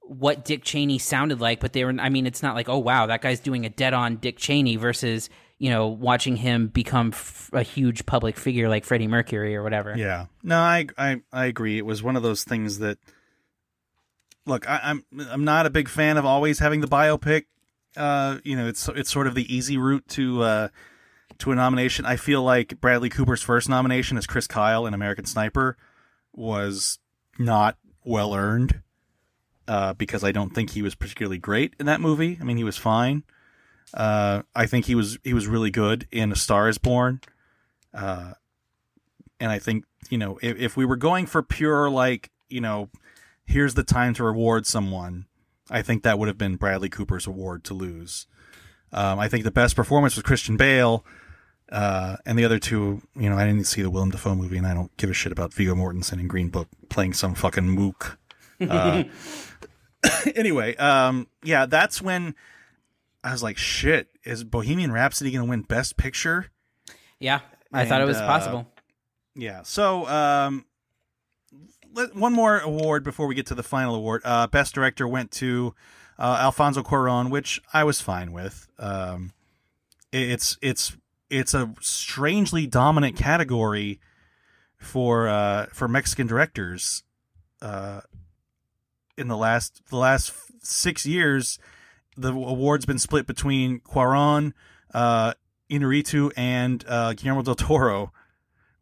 [0.02, 1.94] what Dick Cheney sounded like, but they were.
[2.00, 4.76] I mean, it's not like oh wow, that guy's doing a dead on Dick Cheney
[4.76, 9.64] versus you know watching him become f- a huge public figure like Freddie Mercury or
[9.64, 9.96] whatever.
[9.96, 11.78] yeah, no, I, I, I agree.
[11.78, 12.98] It was one of those things that,
[14.46, 17.46] look, I, I'm, I'm not a big fan of always having the biopic.
[17.96, 20.68] Uh, you know, it's, it's sort of the easy route to, uh,
[21.40, 22.06] to a nomination.
[22.06, 25.78] I feel like Bradley Cooper's first nomination as Chris Kyle in American Sniper
[26.34, 27.00] was
[27.38, 28.82] not well earned.
[29.66, 32.38] Uh, because I don't think he was particularly great in that movie.
[32.42, 33.24] I mean, he was fine.
[33.94, 37.22] Uh, I think he was he was really good in A Star Is Born.
[37.94, 38.34] Uh,
[39.40, 42.90] and I think you know if, if we were going for pure like you know,
[43.46, 45.26] here's the time to reward someone,
[45.70, 48.28] I think that would have been Bradley Cooper's award to lose.
[48.92, 51.06] Um, I think the best performance was Christian Bale.
[51.72, 54.68] Uh, and the other two, you know, I didn't see the Willem Dafoe movie, and
[54.68, 58.20] I don't give a shit about Viggo Mortensen in Green Book playing some fucking mook.
[58.62, 59.06] Uh,
[60.36, 62.36] anyway, um, yeah, that's when
[63.24, 66.48] I was like, shit, is Bohemian Rhapsody going to win Best Picture?
[67.20, 67.40] Yeah,
[67.72, 68.68] I thought it was uh, possible.
[69.34, 69.64] Yeah.
[69.64, 70.66] So, um,
[71.94, 74.22] let, one more award before we get to the final award.
[74.26, 75.74] Uh, Best Director went to
[76.20, 78.68] uh, Alfonso Cuarón, which I was fine with.
[78.80, 79.32] Um,
[80.12, 80.96] it- it's it's
[81.30, 84.00] it's a strangely dominant category
[84.78, 87.04] for uh, for Mexican directors.
[87.62, 88.02] Uh,
[89.18, 91.58] in the last the last six years,
[92.18, 94.54] the award's been split between Cuarón,
[94.94, 95.34] uh,
[95.70, 98.12] Inarritu, and uh, Guillermo del Toro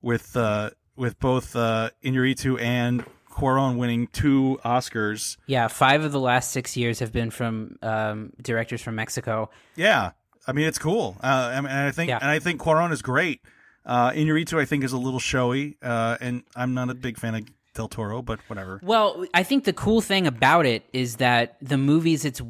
[0.02, 5.38] with uh, with both uh, Inarritu and Cuarón winning two Oscars.
[5.48, 9.50] Yeah, five of the last six years have been from um, directors from Mexico.
[9.76, 10.12] Yeah,
[10.46, 11.18] I mean it's cool.
[11.24, 12.20] Uh, I and I think Yeah.
[12.22, 13.42] and I think Cuarón is great.
[13.86, 17.36] Uh, Inarritu I think is a little showy, uh, and I'm not a big fan
[17.36, 18.82] of Del Toro, but whatever.
[18.84, 22.42] Well, I think the cool thing about it is that the movies it's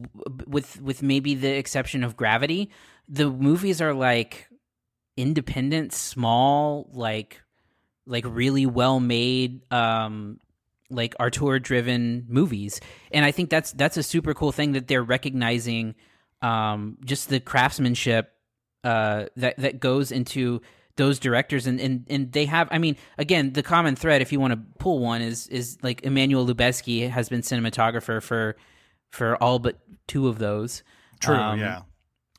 [0.48, 2.72] with with maybe the exception of Gravity,
[3.08, 4.48] the movies are like
[5.16, 7.42] independent, small, like
[8.06, 10.40] like really well made um
[10.90, 12.82] like auteur driven movies.
[13.12, 15.96] And I think that's that's a super cool thing that they're recognizing
[16.42, 18.34] um just the craftsmanship
[18.84, 20.62] uh that that goes into
[20.98, 24.40] those directors and, and and they have I mean again the common thread if you
[24.40, 28.58] want to pull one is is like Emmanuel Lubezki has been cinematographer for
[29.10, 29.78] for all but
[30.08, 30.84] two of those
[31.22, 31.36] True.
[31.36, 31.82] Um, yeah.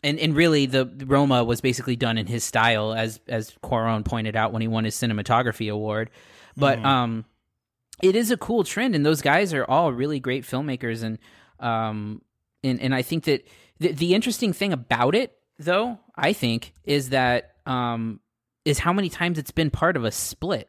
[0.04, 4.34] And and really the Roma was basically done in his style as as Cuarón pointed
[4.36, 6.10] out when he won his cinematography award
[6.56, 6.84] but Mhm.
[6.84, 7.24] um
[8.02, 11.18] it is a cool trend and those guys are all really great filmmakers and
[11.60, 12.20] um
[12.64, 13.46] and and I think that
[13.78, 18.18] the, the interesting thing about it though I think is that um
[18.64, 20.68] is how many times it's been part of a split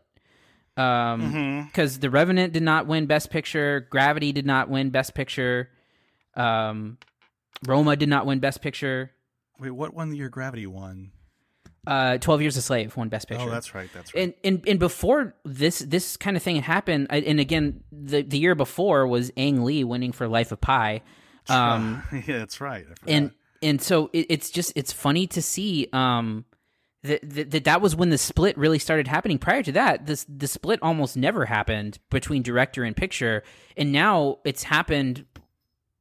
[0.78, 1.68] um Mhm.
[1.68, 5.70] because the revenant did not win best picture gravity did not win best picture
[6.36, 6.98] um
[7.66, 9.12] roma did not win best picture
[9.60, 11.12] Wait, what one the year Gravity won?
[11.86, 13.46] Uh, Twelve Years a Slave won Best Picture.
[13.46, 13.90] Oh, that's right.
[13.94, 14.24] That's right.
[14.24, 18.38] and and and before this this kind of thing happened, I- and again the the
[18.38, 21.02] year before was Ang Lee winning for Life of Pi.
[21.50, 22.86] Um, yeah, that's right.
[23.06, 23.32] And
[23.62, 26.46] and so it, it's just it's funny to see um
[27.04, 30.26] that, that that that was when the split really started happening prior to that this
[30.30, 33.44] the split almost never happened between director and picture
[33.76, 35.26] and now it's happened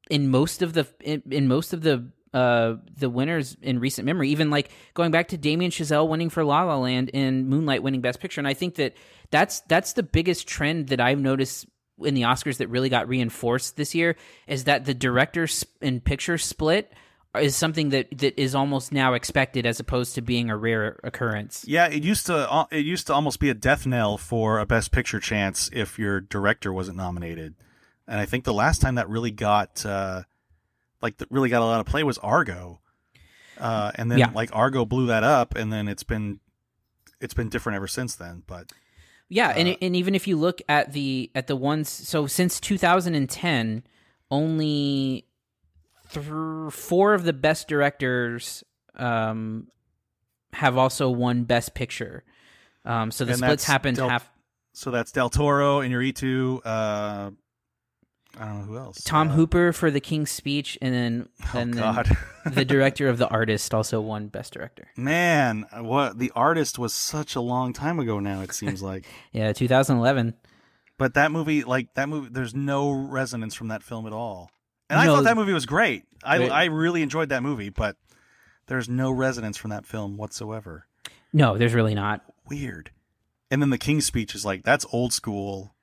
[0.08, 4.30] in most of the in, in most of the uh the winners in recent memory
[4.30, 8.00] even like going back to Damien Chazelle winning for La La Land and Moonlight winning
[8.00, 8.94] best picture and I think that
[9.30, 11.66] that's that's the biggest trend that I've noticed
[11.98, 14.16] in the Oscars that really got reinforced this year
[14.46, 15.46] is that the director
[15.80, 16.92] and picture split
[17.40, 21.64] is something that that is almost now expected as opposed to being a rare occurrence.
[21.66, 24.66] yeah, it used to uh, it used to almost be a death knell for a
[24.66, 27.54] Best Picture chance if your director wasn't nominated,
[28.06, 30.22] and I think the last time that really got uh,
[31.02, 32.80] like that really got a lot of play was Argo,
[33.58, 34.30] uh, and then Yeah.
[34.34, 36.40] like Argo blew that up, and then it's been
[37.20, 38.42] it's been different ever since then.
[38.46, 38.70] But
[39.28, 43.84] Yeah, and and even if you look at the at the ones so since 2010,
[44.30, 45.26] only
[46.12, 48.64] th- four of the best directors
[48.96, 49.68] um,
[50.52, 52.24] have also won Best Picture.
[52.84, 54.30] Um, so the splits happened Del- half.
[54.72, 57.30] so that's Del Toro, Inarritu, uh,
[58.38, 59.02] I don't know who else.
[59.04, 62.16] Tom uh, Hooper for The King's Speech, and then Oh and then God,
[62.46, 64.88] the director of The Artist also won Best Director.
[64.96, 68.40] man, what the artist was such a long time ago now.
[68.40, 69.06] It seems like.
[69.32, 70.34] Yeah, 2011.
[70.98, 74.50] But that movie, like that movie, there's no resonance from that film at all.
[74.88, 76.04] And I thought that movie was great.
[76.22, 76.50] I Right.
[76.50, 77.96] I really enjoyed that movie, but
[78.66, 80.86] there's no resonance from that film whatsoever.
[81.32, 82.22] No, there's really not.
[82.48, 82.90] Weird.
[83.50, 85.74] And then the King's Speech is like that's old school.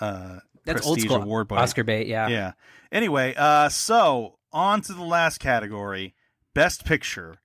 [0.00, 1.50] Uh, That's old school award.
[1.52, 2.06] Oscar bait.
[2.06, 2.28] Yeah.
[2.28, 2.52] Yeah.
[2.90, 6.14] Anyway, uh, so on to the last category,
[6.54, 7.38] Best Picture.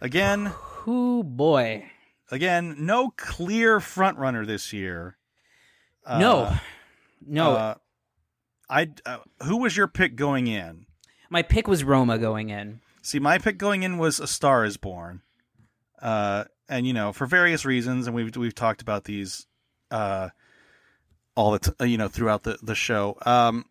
[0.00, 0.52] Again,
[0.86, 1.90] Whoo boy.
[2.30, 5.16] again, no clear front runner this year.
[6.06, 6.56] Uh, no,
[7.26, 7.52] no.
[7.52, 7.74] uh,
[8.68, 10.86] I uh, who was your pick going in?
[11.30, 12.80] My pick was Roma going in.
[13.02, 15.22] See, my pick going in was A Star Is Born,
[16.00, 19.46] uh, and you know for various reasons, and we've we've talked about these
[19.90, 20.28] uh,
[21.34, 23.16] all the t- uh, you know throughout the the show.
[23.24, 23.66] Um,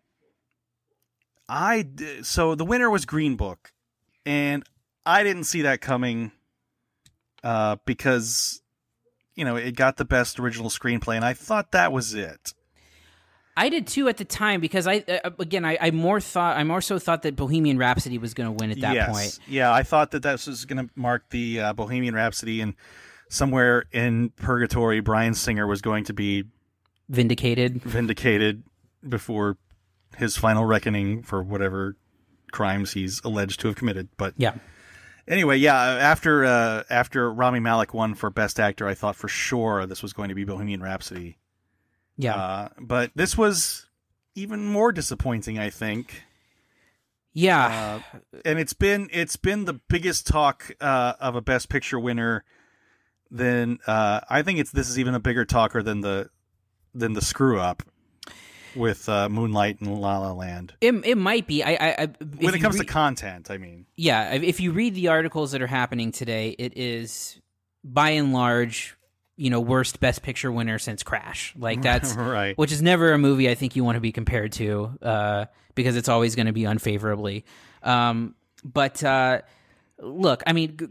[1.48, 3.72] I d- so the winner was Green Book,
[4.24, 4.64] and
[5.04, 6.32] I didn't see that coming
[7.42, 8.62] uh, because
[9.34, 12.54] you know it got the best original screenplay, and I thought that was it.
[13.56, 16.64] I did too at the time because I uh, again I, I more thought I
[16.64, 19.10] more so thought that Bohemian Rhapsody was going to win at that yes.
[19.10, 19.38] point.
[19.46, 22.74] Yeah, I thought that this was going to mark the uh, Bohemian Rhapsody, and
[23.28, 26.44] somewhere in purgatory, Bryan Singer was going to be
[27.08, 27.82] Vindicated.
[27.82, 28.62] vindicated
[29.06, 29.58] before
[30.16, 31.96] his final reckoning for whatever
[32.52, 34.08] crimes he's alleged to have committed.
[34.16, 34.54] But Yeah.
[35.28, 39.86] anyway, yeah, after uh, after Rami Malek won for Best Actor, I thought for sure
[39.86, 41.38] this was going to be Bohemian Rhapsody.
[42.16, 42.36] Yeah.
[42.36, 43.86] Uh, but this was
[44.36, 46.22] even more disappointing, I think.
[47.32, 48.00] yeah.
[48.14, 52.44] Uh, and it's been it's been the biggest talk uh, of a Best Picture winner.
[53.30, 56.30] Than uh, I think it's this is even a bigger talker than the
[56.94, 57.82] than the screw up
[58.74, 60.74] with uh, Moonlight and La La Land.
[60.80, 61.62] it, it might be.
[61.62, 62.06] I, I, I
[62.38, 65.62] When it comes to content, I mean, yeah, if- if you read the articles that
[65.62, 67.40] are happening today, it is
[67.84, 68.96] by and large,
[69.36, 71.54] you know, worst Best Picture winner since Crash.
[71.56, 72.56] Like that's right.
[72.58, 75.94] which is never a movie I think you want to be compared to uh, because
[75.96, 77.44] it's always going to be unfavorably.
[77.82, 78.34] Um,
[78.64, 79.42] but uh,
[80.00, 80.86] look, I mean, g-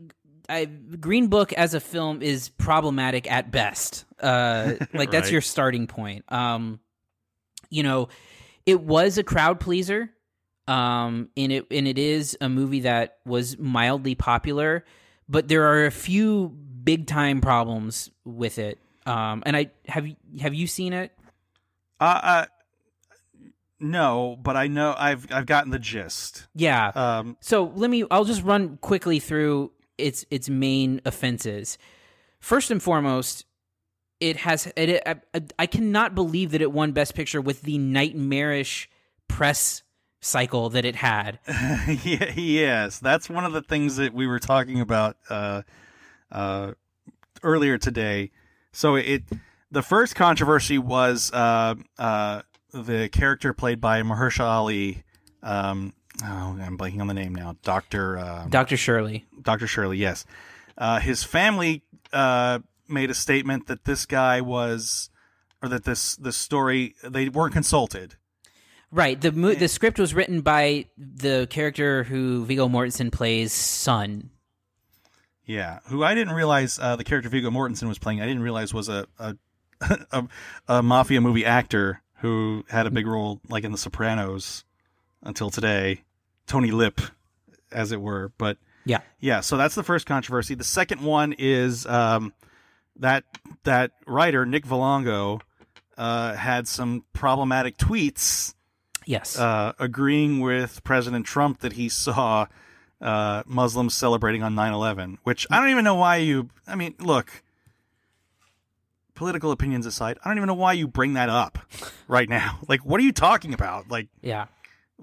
[0.50, 4.06] I, Green Book as a film is problematic at best.
[4.20, 5.32] Uh, like that's Right.
[5.32, 6.26] your starting point.
[6.32, 6.80] Um,
[7.70, 8.10] you know,
[8.66, 10.10] it was a crowd pleaser,
[10.68, 14.86] um, and it and it is a movie that was mildly popular,
[15.28, 16.50] but there are a few
[16.84, 18.80] big time problems with it.
[19.06, 20.06] Um, and I have
[20.40, 21.12] have you seen it?
[22.00, 22.46] Uh, uh,
[23.80, 26.48] no, but I know I've I've gotten the gist.
[26.56, 26.88] Yeah.
[26.96, 28.06] Um, So let me.
[28.10, 31.78] I'll just run quickly through its its main offenses.
[32.40, 33.46] First and foremost,
[34.20, 34.72] it has.
[34.76, 38.90] It, I, I cannot believe that it won Best Picture with the nightmarish
[39.28, 39.84] press
[40.22, 41.40] cycle that it had.
[42.04, 45.64] yes, that's one of the things that we were talking about uh,
[46.32, 46.72] uh,
[47.44, 48.32] earlier today.
[48.72, 49.24] So it
[49.72, 52.42] the first controversy was uh, uh,
[52.74, 55.04] the character played by Mahershala Ali.
[55.42, 55.94] Um,
[56.24, 57.56] oh, I'm blanking on the name now.
[57.64, 59.26] Doctor uh, Doctor Shirley.
[59.42, 59.98] Doctor Shirley.
[59.98, 60.26] Yes,
[60.78, 65.10] uh, his family uh, made a statement that this guy was,
[65.62, 68.16] or that this this story they weren't consulted.
[68.92, 69.20] Right.
[69.20, 74.30] The mo- the script was written by the character who Viggo Mortensen plays son.
[75.46, 78.22] Yeah, who I didn't realize uh, the character Viggo Mortensen was playing.
[78.22, 79.36] I didn't realize was a a,
[80.12, 80.28] a
[80.68, 84.64] a mafia movie actor who had a big role like in The Sopranos
[85.24, 86.04] until today.
[86.46, 87.00] Tony Lip,
[87.72, 88.32] as it were.
[88.38, 89.00] But Yeah.
[89.20, 89.40] yeah.
[89.42, 90.56] So that's the first controversy.
[90.56, 92.34] The second one is um,
[92.98, 93.24] that
[93.64, 95.40] that writer Nick Vallelonga
[95.98, 98.54] uh, had some problematic tweets
[99.06, 99.38] Yes.
[99.38, 102.48] uh, agreeing with President Trump that he saw
[103.02, 106.50] uh, Muslims celebrating on 9 11, which I don't even know why you.
[106.68, 107.44] I mean, look,
[109.16, 111.60] political opinions aside, I don't even know why you bring that up
[112.08, 112.60] right now.
[112.68, 113.90] Like, what are you talking about?
[113.90, 114.46] Like, yeah.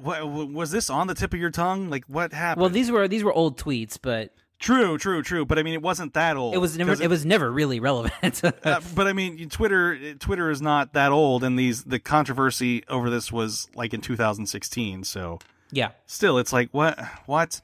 [0.03, 1.90] What, was this on the tip of your tongue?
[1.90, 2.62] Like, what happened?
[2.62, 5.44] Well, these were these were old tweets, but true, true, true.
[5.44, 6.55] But I mean, it wasn't that old.
[6.55, 8.42] it was never 'Cause it was never really relevant.
[8.64, 13.11] uh, but I mean, Twitter Twitter is not that old, and these the controversy over
[13.11, 15.05] this was like in 2016.
[15.05, 15.38] So
[15.72, 15.90] yeah.
[16.07, 17.61] still it's like what what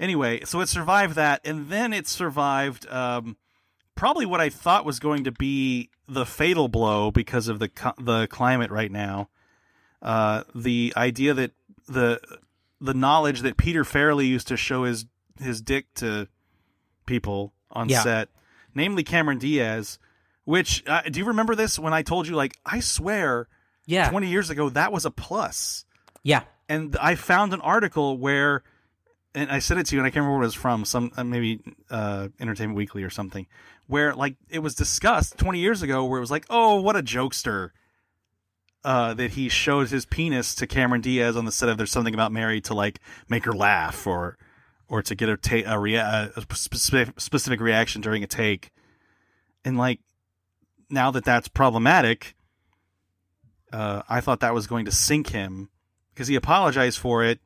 [0.00, 3.36] anyway so it survived that and then it survived um
[3.94, 7.92] probably what i thought was going to be the fatal blow because of the co-
[7.98, 9.28] the climate right now
[10.02, 11.50] uh the idea that
[11.88, 12.20] the
[12.80, 15.06] the knowledge that peter farrelly used to show his
[15.40, 16.28] his dick to
[17.06, 18.02] people on Yeah.
[18.02, 18.28] set
[18.74, 19.98] namely cameron diaz
[20.44, 23.48] which uh, do you remember this when i told you like i swear
[23.86, 24.10] Yeah.
[24.10, 25.84] 20 years ago that was a plus
[26.22, 26.42] yeah.
[26.68, 28.62] and I found an article where,
[29.34, 31.10] and I sent it to you, and I can't remember what it was from, some
[31.16, 33.46] uh, maybe uh, Entertainment Weekly or something,
[33.86, 37.02] where like it was discussed 20 years ago, where it was like, oh, what a
[37.02, 37.70] jokester.
[38.84, 42.14] Uh, that he showed his penis to Cameron Diaz on the set of There's Something
[42.14, 44.38] About Mary to like make her laugh or
[44.88, 48.70] or to get a, ta- a, rea- a specific, specific reaction during a take.
[49.64, 50.00] And like
[50.88, 52.34] now that that's problematic,
[53.72, 55.68] uh, I thought that was going to sink him
[56.14, 57.40] because he apologized for it.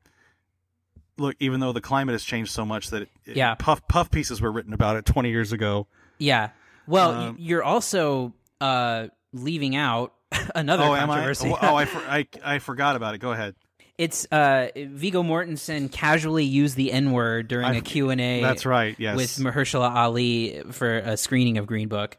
[1.19, 3.55] Look, even though the climate has changed so much that it, it- Yeah.
[3.55, 5.87] puff puff pieces were written about it 20 years ago.
[6.19, 6.51] Yeah.
[6.87, 10.15] Well, Um, you're also uh, leaving out
[10.55, 11.15] another oh, am I?
[11.15, 11.51] controversy.
[11.51, 13.19] Oh, oh, I, for, I I forgot about it.
[13.19, 13.55] Go ahead.
[13.99, 18.41] it's uh, Viggo Mortensen casually used the N word during I- a Q and A.
[18.41, 18.95] That's right.
[18.99, 19.17] Yes.
[19.17, 22.17] With Mahershala Ali for a screening of Green Book.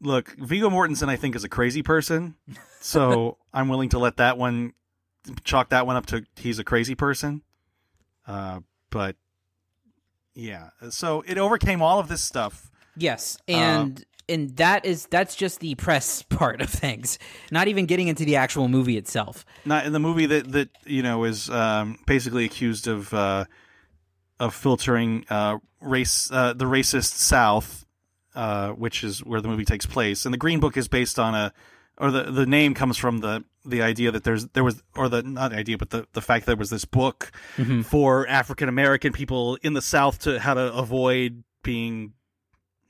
[0.00, 2.34] Look, Viggo Mortensen, I think, is a crazy person.
[2.80, 4.74] So I'm willing to let that one
[5.44, 7.42] chalk that one up to he's a crazy person.
[8.26, 8.60] Uh,
[8.90, 9.16] but
[10.34, 12.70] yeah, so it overcame all of this stuff.
[12.96, 17.18] Yes, Uh, and and that is that's just the press part of things.
[17.50, 19.44] Not even getting into the actual movie itself.
[19.64, 23.44] not in the movie that that you know is um, basically accused of uh,
[24.40, 27.84] of filtering uh, race uh, the racist South,
[28.34, 30.24] uh, which is where the movie takes place.
[30.24, 31.52] And the Green Book is based on a,
[31.98, 35.22] or the the name comes from the the idea that there's there was or the
[35.22, 37.30] not the idea but the the fact that there was this book
[37.84, 42.12] for African American people in the South to how to avoid being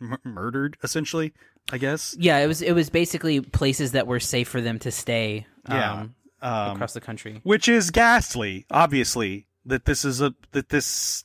[0.01, 1.33] mur- murdered, essentially.
[1.73, 2.15] I guess.
[2.19, 5.47] Yeah, it was it was basically places that were safe for them to stay.
[5.69, 5.93] Yeah.
[5.93, 7.41] Um, Um, across the country.
[7.43, 11.25] which is ghastly obviously that this is a that this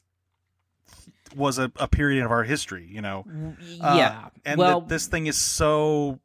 [1.35, 3.25] was a, a period of our history you know
[3.81, 4.29] Uh, yeah.
[4.45, 6.19] and well, that this thing is so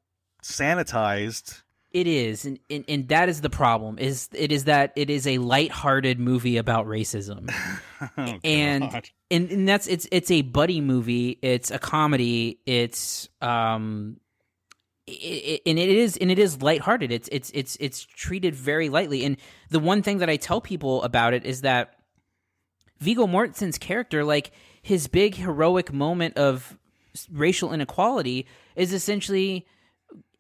[0.45, 1.63] sanitized
[1.95, 4.01] It is, and, and and that is the problem.
[4.01, 7.55] Is it is that it is a light-hearted movie about racism,
[8.19, 11.39] Oh, and, and and that's it's it's a buddy movie.
[11.41, 12.59] It's a comedy.
[12.67, 14.17] It's um,
[15.09, 17.13] i i and it is and it is lighthearted.
[17.13, 19.25] It's it's it's it's treated very lightly.
[19.25, 19.37] And
[19.71, 21.95] the one thing that I tell people about it is that
[22.99, 24.51] Viggo Mortensen's character, like
[24.83, 26.77] his big heroic moment of
[27.31, 29.65] racial inequality, is essentially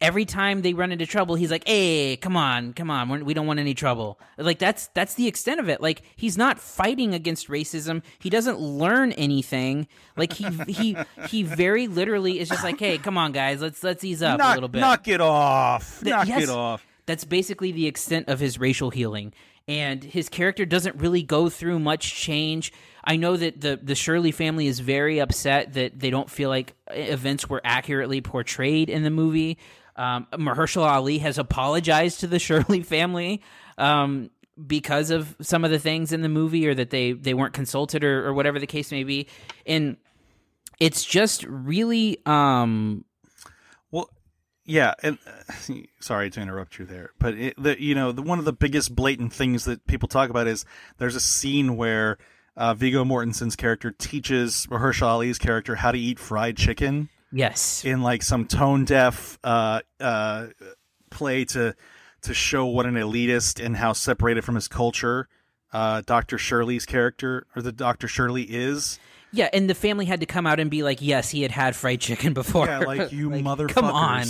[0.00, 3.34] every time they run into trouble, he's like, "Hey, come on, come on, we're, we
[3.34, 5.80] don't want any trouble." Like that's that's the extent of it.
[5.80, 8.02] Like he's not fighting against racism.
[8.18, 9.86] He doesn't learn anything.
[10.16, 10.96] Like he he
[11.28, 14.54] he very literally is just like, "Hey, come on, guys, let's let's ease up a
[14.54, 16.42] little bit." knock it off Th- knock yes.
[16.44, 19.32] it off That's basically the extent of his racial healing.
[19.66, 22.70] And his character doesn't really go through much change.
[23.02, 26.74] I know that the the Shirley family is very upset that they don't feel like
[26.90, 29.56] uh, events were accurately portrayed in the movie.
[29.96, 33.42] Um, Mahershala Ali has apologized to the Shirley family
[33.78, 34.30] um,
[34.66, 38.04] because of some of the things in the movie, or that they they weren't consulted,
[38.04, 39.28] or, or whatever the case may be.
[39.66, 39.96] And
[40.80, 43.04] it's just really um,
[43.90, 44.10] well
[44.64, 48.38] yeah and uh, sorry to interrupt you there but it, the, you know the, one
[48.38, 50.64] of the biggest blatant things that people talk about is
[50.98, 52.18] there's a scene where
[52.56, 58.02] uh, Viggo Mortensen's character teaches Mahershala Ali's character how to eat fried chicken yes, in
[58.02, 60.46] like some tone deaf uh, uh,
[61.10, 61.74] play to
[62.22, 65.28] to show what an elitist and how separated from his culture
[65.74, 66.38] uh, Dr.
[66.38, 68.06] Shirley's character or the Dr.
[68.06, 68.98] Shirley is.
[69.32, 71.74] Yeah, and the family had to come out and be like, "Yes, he had had
[71.74, 73.74] fried chicken before." Yeah, like you motherfuckers.
[73.74, 74.26] Come on.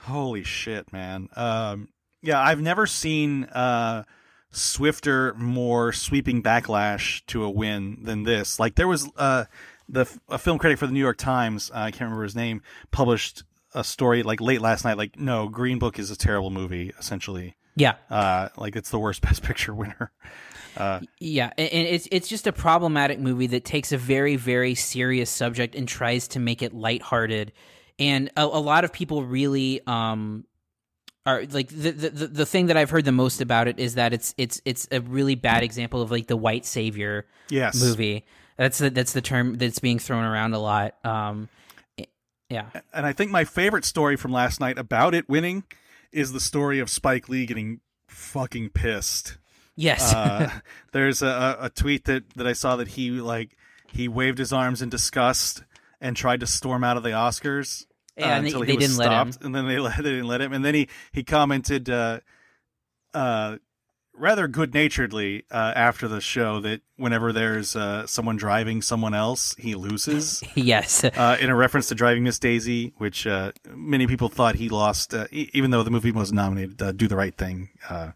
[0.00, 1.28] Holy shit, man.
[1.34, 1.88] Um,
[2.22, 4.04] yeah, I've never seen uh,
[4.50, 8.60] swifter, more sweeping backlash to a win than this.
[8.60, 9.46] Like there was uh,
[9.90, 12.62] the a film critic for the New York Times, uh, I can't remember his name,
[12.90, 13.42] published
[13.74, 14.96] a story like late last night.
[14.96, 16.92] Like, no, Green Book is a terrible movie.
[16.98, 20.12] Essentially, Yeah, uh, like it's the worst Best Picture winner.
[21.18, 25.74] yeah, and it's it's just a problematic movie that takes a very very serious subject
[25.74, 27.52] and tries to make it lighthearted,
[27.98, 30.44] and a, a lot of people really um
[31.26, 33.94] are like the, the the the thing that I've heard the most about it is
[33.96, 38.24] that it's it's it's a really bad example of like the white savior Yes, movie.
[38.60, 40.94] That's the that's the term that's being thrown around a lot.
[41.02, 41.48] Um,
[42.50, 42.66] yeah.
[42.92, 45.64] and I think my favorite story from last night about it winning
[46.12, 49.38] is the story of Spike Lee getting fucking pissed.
[49.76, 50.12] Yes.
[50.12, 50.50] Uh,
[50.92, 53.56] there's a, a tweet that, that I saw that he like
[53.86, 55.64] he waved his arms in disgust
[55.98, 57.84] and tried to storm out of the Oscars.
[57.84, 57.86] uh,
[58.18, 59.32] Yeah, and until they he was didn't let him.
[59.32, 60.52] stopped, and then they, let, they didn't let him.
[60.52, 62.20] And then he he commented, uh,
[63.14, 63.56] uh,
[64.20, 69.54] rather good naturedly uh, after the show that whenever there's uh, someone driving someone else,
[69.58, 70.42] he loses.
[70.54, 71.02] yes.
[71.04, 75.14] uh, in a reference to Driving Miss Daisy, which uh, many people thought he lost,
[75.14, 76.80] uh, e- even though the movie was nominated.
[76.80, 78.12] Uh, Do the Right Thing uh,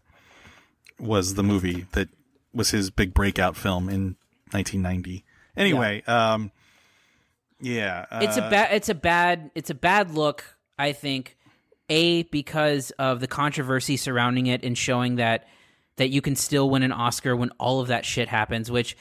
[0.99, 2.09] was the movie that
[2.53, 4.15] was his big breakout film in
[4.51, 5.25] 1990.
[5.57, 6.51] Anyway, um,
[7.59, 10.43] yeah, uh, it's a bad it's a bad it's a bad look
[10.77, 11.37] i think
[11.89, 15.47] a because of the controversy surrounding it and showing that
[15.97, 18.95] that you can still win an oscar when all of that shit happens which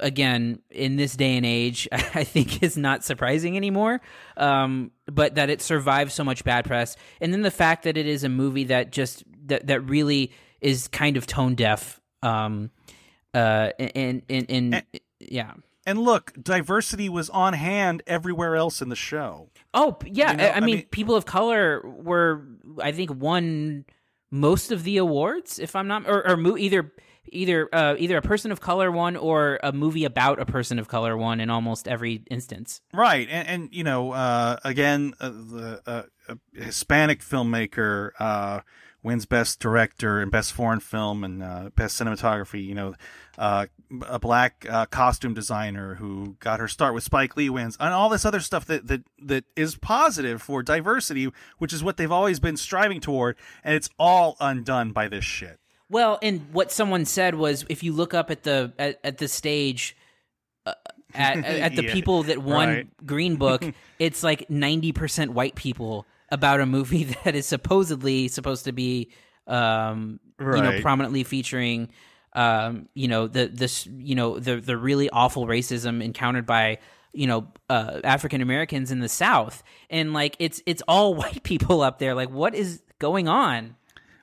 [0.00, 4.00] again in this day and age i think is not surprising anymore
[4.36, 8.06] um, but that it survives so much bad press and then the fact that it
[8.06, 12.70] is a movie that just that, that really is kind of tone deaf um,
[13.34, 14.80] uh, and, and, and, Eh.
[15.20, 15.52] yeah
[15.86, 19.48] And look, diversity was on hand everywhere else in the show.
[19.72, 22.44] Oh yeah, You know, I, I mean, mean- people of color were,
[22.82, 23.84] I think, won
[24.30, 25.58] most of the awards.
[25.58, 26.92] If I'm not, or, or mo- either
[27.30, 30.88] either uh, either a person of color won or a movie about a person of
[30.88, 32.80] color won in almost every instance.
[32.92, 38.60] Right, and, and you know, uh, again, uh, the uh, Hispanic filmmaker uh,
[39.02, 42.64] wins Best Director and Best Foreign Film and uh, Best Cinematography.
[42.64, 42.94] You know,
[43.36, 43.66] uh,
[44.06, 48.08] a black uh, costume designer who got her start with Spike Lee wins, and all
[48.08, 52.40] this other stuff that that that is positive for diversity, which is what they've always
[52.40, 55.58] been striving toward, and it's all undone by this shit.
[55.90, 59.28] Well, and what someone said was, if you look up at the at, at the
[59.28, 59.96] stage.
[60.66, 60.74] Uh,
[61.14, 63.06] at, at the Yeah, people that won right.
[63.06, 63.64] Green Book,
[63.98, 69.10] it's like ninety percent white people about a movie that is supposedly supposed to be,
[69.46, 71.88] um, you know, prominently featuring,
[72.38, 76.78] um, you know, the this, you know, the the really awful racism encountered by
[77.12, 81.80] you know uh, African Americans in the South, and like it's it's all white people
[81.82, 82.14] up there.
[82.14, 83.74] Like, what is going on?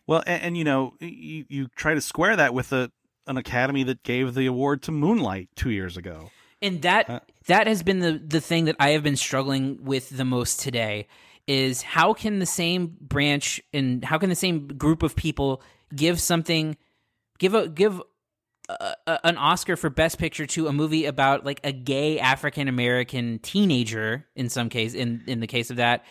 [0.07, 2.89] Well, and, and you know, you, you try to square that with a
[3.27, 6.29] an academy that gave the award to Moonlight two years ago.
[6.61, 10.25] and that that has been the the thing that I have been struggling with the
[10.25, 11.07] most today
[11.47, 15.61] is how can the same branch and how can the same group of people
[15.93, 16.77] give something
[17.39, 18.01] give a give
[18.69, 22.67] a, a, an Oscar for best picture to a movie about like a gay African
[22.67, 26.03] American teenager in some case in in the case of that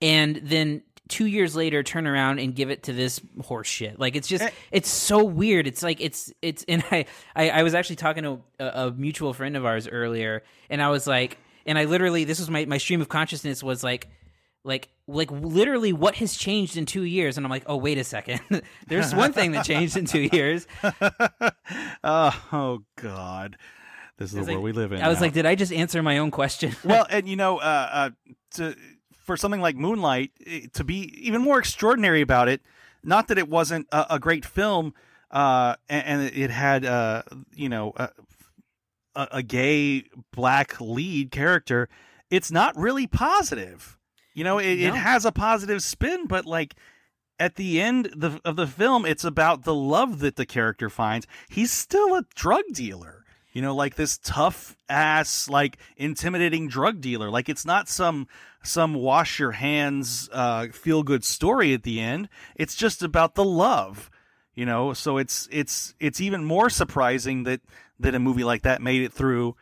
[0.00, 4.14] and then 2 years later turn around and give it to this horse shit like
[4.16, 4.50] it's just Eh.
[4.70, 8.40] it's so weird it's like it's it's and I I, I was actually talking to
[8.58, 12.38] a, a mutual friend of ours earlier and I was like and I literally this
[12.38, 14.08] was my my stream of consciousness was like
[14.64, 18.04] like like literally what has changed in two years and i'm like oh wait a
[18.04, 18.40] second
[18.86, 21.50] there's one thing that changed in two years oh,
[22.52, 23.56] oh God,
[24.18, 25.02] this is the was world like- we live in.
[25.02, 25.22] i was now.
[25.22, 28.10] like did i just answer my own question well, and you know, uh, uh,
[28.52, 28.76] to
[29.24, 32.60] for something like Moonlight eh, to be even more extraordinary about it,
[33.04, 34.94] not that it wasn't a, a great film,
[35.30, 37.22] uh, and, and it had, uh,
[37.54, 38.10] you know, a,
[39.14, 41.88] a gay black lead character.
[42.30, 43.96] It's not really positive.
[44.34, 46.74] You know, it, it has a positive spin, but like
[47.38, 51.26] at the end the, of the film, it's about the love that the character finds.
[51.48, 53.24] He's still a drug dealer.
[53.52, 57.30] You know, like this tough ass, like intimidating drug dealer.
[57.30, 58.26] Like it's not some
[58.62, 62.28] some wash your hands, uh, feel good story at the end.
[62.56, 64.10] It's just about the love.
[64.54, 67.60] You know, so it's it's it's even more surprising that
[68.00, 69.56] that a movie like that made it through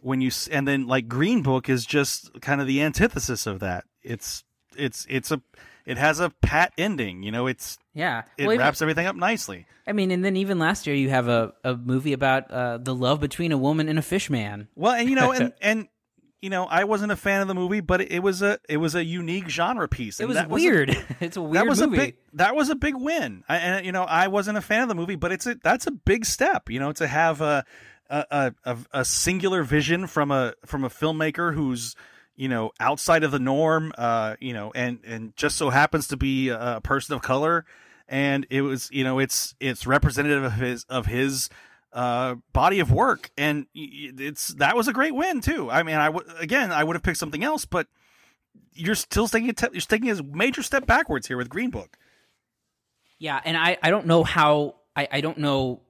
[0.00, 3.84] when you and then like Green Book is just kind of the antithesis of that.
[4.06, 4.44] It's
[4.76, 5.40] it's it's a
[5.84, 7.22] it has a pat ending.
[7.22, 9.66] You know, it's Yeah, it Well, even- wraps everything up nicely.
[9.86, 12.92] I mean, and then even last year you have a, a movie about uh, the
[12.94, 14.66] love between a woman and a fish man.
[14.74, 15.88] Well, and you know, and and
[16.42, 18.94] you know, I wasn't a fan of the movie, but it, was a it was
[18.94, 20.20] a unique genre piece.
[20.20, 20.90] It was that a- weird.
[21.20, 21.96] it's a weird that was movie.
[21.96, 23.44] a big that was a big win.
[23.48, 25.86] I, and you know, I wasn't a fan of the movie, but it's a that's
[25.86, 26.68] a big step.
[26.68, 27.64] You know, to have a
[28.10, 31.94] a a, a singular vision from a from a filmmaker who's
[32.36, 33.92] you know outside of the norm.
[33.96, 37.64] Uh, you know, and and just so happens to be a person of color.
[38.08, 41.48] And it was, you know, it's it's representative of his of his
[41.92, 45.70] uh, body of work, and it's that was a great win too.
[45.70, 47.88] I mean, I again, I would have picked something else, but
[48.74, 51.96] you're still taking a te- you're taking a major step backwards here with Green Book.
[53.18, 55.80] Yeah, and I, I don't know how I, I don't know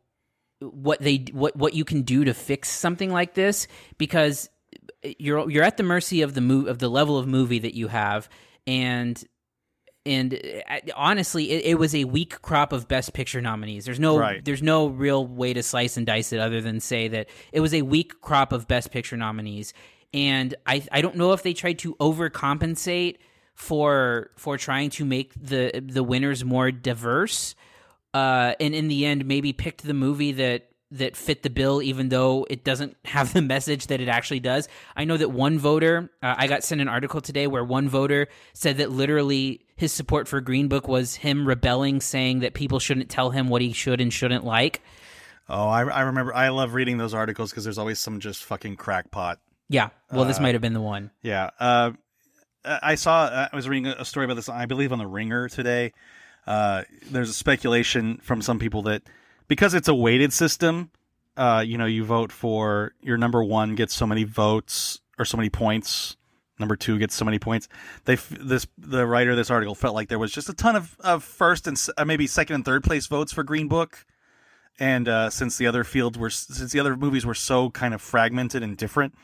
[0.60, 3.66] what they what what you can do to fix something like this
[3.98, 4.48] because
[5.18, 7.88] you're you're at the mercy of the mo- of the level of movie that you
[7.88, 8.28] have.
[8.66, 9.22] And
[10.04, 13.84] and uh, honestly it, it was a weak crop of best picture nominees.
[13.84, 14.44] There's no Right.
[14.44, 17.74] there's no real way to slice and dice it other than say that it was
[17.74, 19.72] a weak crop of best picture nominees.
[20.14, 23.16] And i i don't know if they tried to overcompensate
[23.54, 27.54] for for trying to make the the winners more diverse.
[28.14, 32.08] Uh, and in the end maybe picked the movie that that fit the bill even
[32.10, 36.08] though it doesn't have the message that it actually does i know that one voter
[36.22, 40.28] uh, i got sent an article today where one voter said that literally his support
[40.28, 44.00] for green book was him rebelling saying that people shouldn't tell him what he should
[44.00, 44.80] and shouldn't like
[45.48, 46.34] Oh, I, I remember.
[46.34, 49.38] I love reading those articles because there's always some just fucking crackpot.
[49.68, 51.50] yeah well this might have been the one Yeah.
[51.60, 51.92] Uh,
[52.64, 53.48] I saw.
[53.52, 54.48] I was reading a story about this.
[54.48, 55.92] I believe on the Ringer today.
[56.48, 56.82] Uh,
[57.12, 59.02] there's a speculation from some people that
[59.48, 60.90] because it's a weighted system,
[61.36, 65.36] uh, you know, you vote for your number one gets so many votes or so
[65.36, 66.16] many points.
[66.58, 67.68] Number two gets so many points.
[68.06, 70.96] They this the writer of this article felt like there was just a ton of,
[71.00, 74.06] of first and uh, maybe second and third place votes for Green Book,
[74.78, 78.00] and uh, since the other fields were since the other movies were so kind of
[78.00, 79.14] fragmented and different,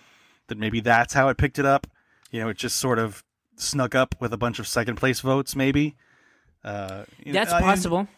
[0.49, 1.87] that maybe that's how it picked it up.
[2.31, 3.25] You know, it just sort of
[3.57, 5.97] snuck up with a bunch of second place votes, maybe.
[6.63, 8.09] Uh, know, that's possible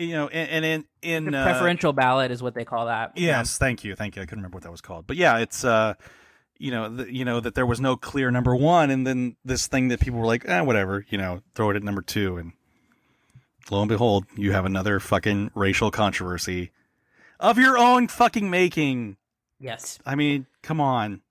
[0.00, 3.58] you know, and, and in in uh, preferential ballot is what they call that Yes,
[3.58, 4.22] thank you, thank you.
[4.22, 5.94] I couldn't remember what that was called, but yeah, it's uh,
[6.58, 9.66] you know, the, you know that there was no clear number one, and then this
[9.66, 12.52] thing that people were like, eh, whatever, you know, throw it at number two, and
[13.70, 16.70] lo and behold, you have another fucking racial controversy
[17.38, 19.16] of your own fucking making.
[19.58, 21.22] yes I mean, come on.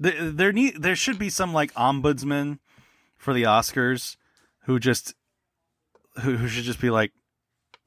[0.00, 2.58] There, there need there should be some like ombudsman
[3.16, 4.16] for the Oscars
[4.64, 5.14] who just
[6.20, 7.12] who, who should just be like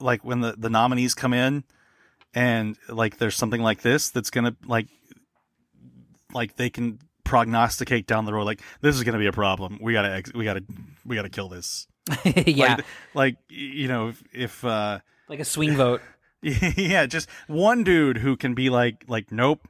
[0.01, 1.63] like when the the nominees come in
[2.33, 4.87] and like there's something like this that's gonna like
[6.33, 9.77] like they can prognosticate down the road like this is gonna be a problem.
[9.81, 10.63] We gotta ex- we gotta
[11.05, 11.87] we gotta kill this.
[12.45, 12.75] Yeah.
[12.75, 14.99] Like, like you know if, if uh
[15.29, 16.01] like a swing vote.
[16.43, 19.67] Yeah, just one dude who can be like, like, nope,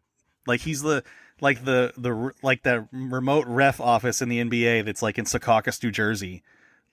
[0.48, 1.04] like he's the
[1.42, 5.84] like the the like that remote ref office in the NBA that's like in Secaucus,
[5.84, 6.44] New Jersey.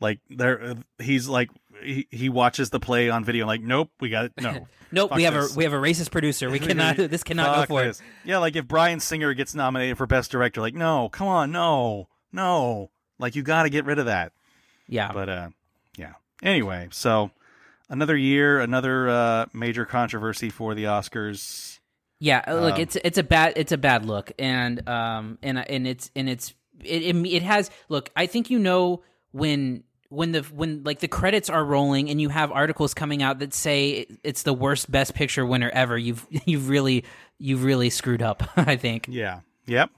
[0.01, 1.51] Like there, he's like
[1.83, 3.47] he, he watches the play on video.
[3.47, 4.33] Like, nope, we got it.
[4.41, 5.55] No, nope we have this.
[5.55, 8.01] a we have a racist producer we cannot this cannot Fuck go for this.
[8.01, 11.53] it Yeah, like if Bryan Singer gets nominated for best director, like, no, come on,
[11.53, 14.33] no, no, like you got to get rid of that.
[14.89, 15.49] yeah But uh,
[15.97, 16.15] yeah.
[16.43, 17.31] Anyway, so
[17.89, 21.79] another year, another uh, major controversy for the Oscars.
[22.21, 25.59] Yeah, uh, look, Um, it's it's a bad it's a bad look, and um and
[25.59, 28.11] and it's and it's it, it it has look.
[28.17, 29.03] I think you know
[29.33, 33.41] when when the when like the credits are rolling and you have articles coming out
[33.41, 35.99] that say it's the worst best picture winner ever.
[35.99, 37.05] You've you've really
[37.39, 38.43] you've really screwed up.
[38.57, 39.07] I think.
[39.09, 39.41] Yeah.
[39.67, 39.91] Yep.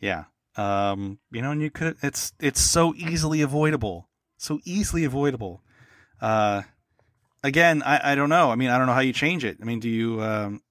[0.00, 0.24] Yeah.
[0.56, 4.08] Um, you know, and you could it's it's so easily avoidable.
[4.36, 5.62] So easily avoidable.
[6.20, 6.62] Uh
[7.42, 8.50] again, I, I don't know.
[8.50, 9.58] I mean, I don't know how you change it.
[9.60, 10.62] I mean, do you um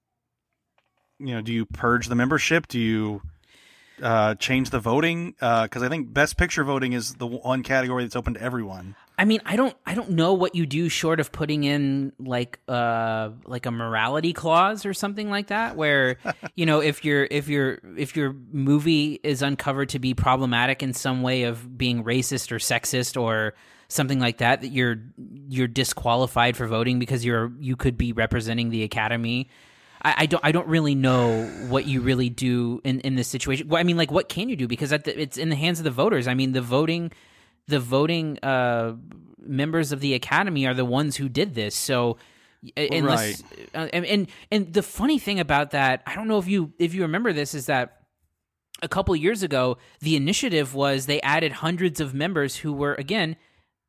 [1.20, 2.68] you know, do you purge the membership?
[2.68, 3.22] Do you
[4.02, 5.36] uh change the voting?
[5.42, 8.96] Uh cuz I think best picture voting is the one category that's open to everyone.
[9.18, 12.60] I mean, I don't I don't know what you do short of putting in like
[12.68, 16.18] uh like a morality clause or something like that where
[16.56, 20.94] you know if your if your if your movie is uncovered to be problematic in
[20.94, 23.54] some way of being racist or sexist or
[23.88, 24.98] something like that that you're
[25.48, 29.50] you're disqualified for voting because you're you could be representing the academy.
[30.04, 33.68] I, I don't I don't really know what you really do in, in this situation.
[33.68, 34.68] Well, I mean, like, what can you do?
[34.68, 36.28] Because at the, it's in the hands of the voters.
[36.28, 37.12] I mean, the voting
[37.68, 38.96] the voting uh,
[39.40, 41.76] members of the academy are the ones who did this.
[41.76, 42.18] So
[42.78, 43.44] unless
[43.74, 46.94] uh, and, and and the funny thing about that, I don't know if you if
[46.94, 48.00] you remember this is that
[48.82, 53.38] a couple years ago the initiative was they added hundreds of members who were again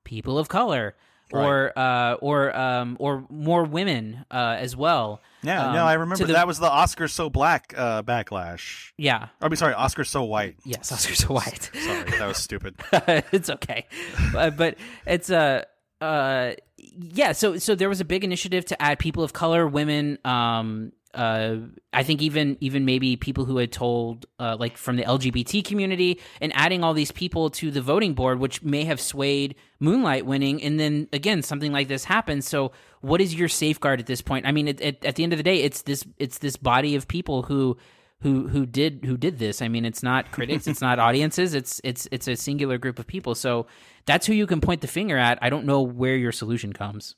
[0.05, 0.95] people of color
[1.41, 5.21] or uh, or um, or more women uh, as well.
[5.43, 8.93] Yeah, Um, no, I remember the- that was the Oscar so black uh, backlash.
[8.97, 9.29] Yeah.
[9.43, 10.57] I mean, sorry, Oscar so white.
[10.65, 11.71] Yes, Oscar so white.
[11.85, 12.77] Sorry, that was stupid.
[13.33, 13.87] it's okay,
[14.35, 15.65] uh, but it's uh,
[16.01, 17.33] uh, yeah.
[17.33, 20.19] So so there was a big initiative to add people of color, women.
[20.25, 21.57] Um, uh,
[21.93, 26.21] I think even even maybe people who had told uh, like from the LGBT community
[26.41, 30.63] and adding all these people to the voting board, which may have swayed Moonlight winning.
[30.63, 32.49] And then again, something like this happens.
[32.49, 34.47] So what is your safeguard at this point?
[34.47, 36.97] I mean, it, it, at the end of the day, it's this it's this body
[36.97, 37.77] of people who
[38.21, 39.63] who who did who did this.
[39.63, 43.07] I mean, it's not critics, it's not audiences, it's it's it's a singular group of
[43.07, 43.35] people.
[43.35, 43.67] So
[44.07, 45.39] that's who you can point the finger at.
[45.43, 47.15] I don't know where your solution comes.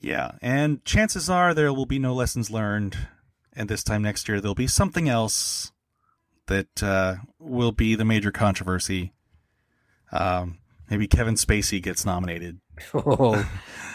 [0.00, 2.96] Yeah, and chances are there will be no lessons learned,
[3.54, 5.72] and this time next year there'll be something else
[6.46, 9.12] that uh, will be the major controversy.
[10.12, 10.58] Um,
[10.90, 12.60] maybe Kevin Spacey gets nominated,
[12.94, 13.44] Oh,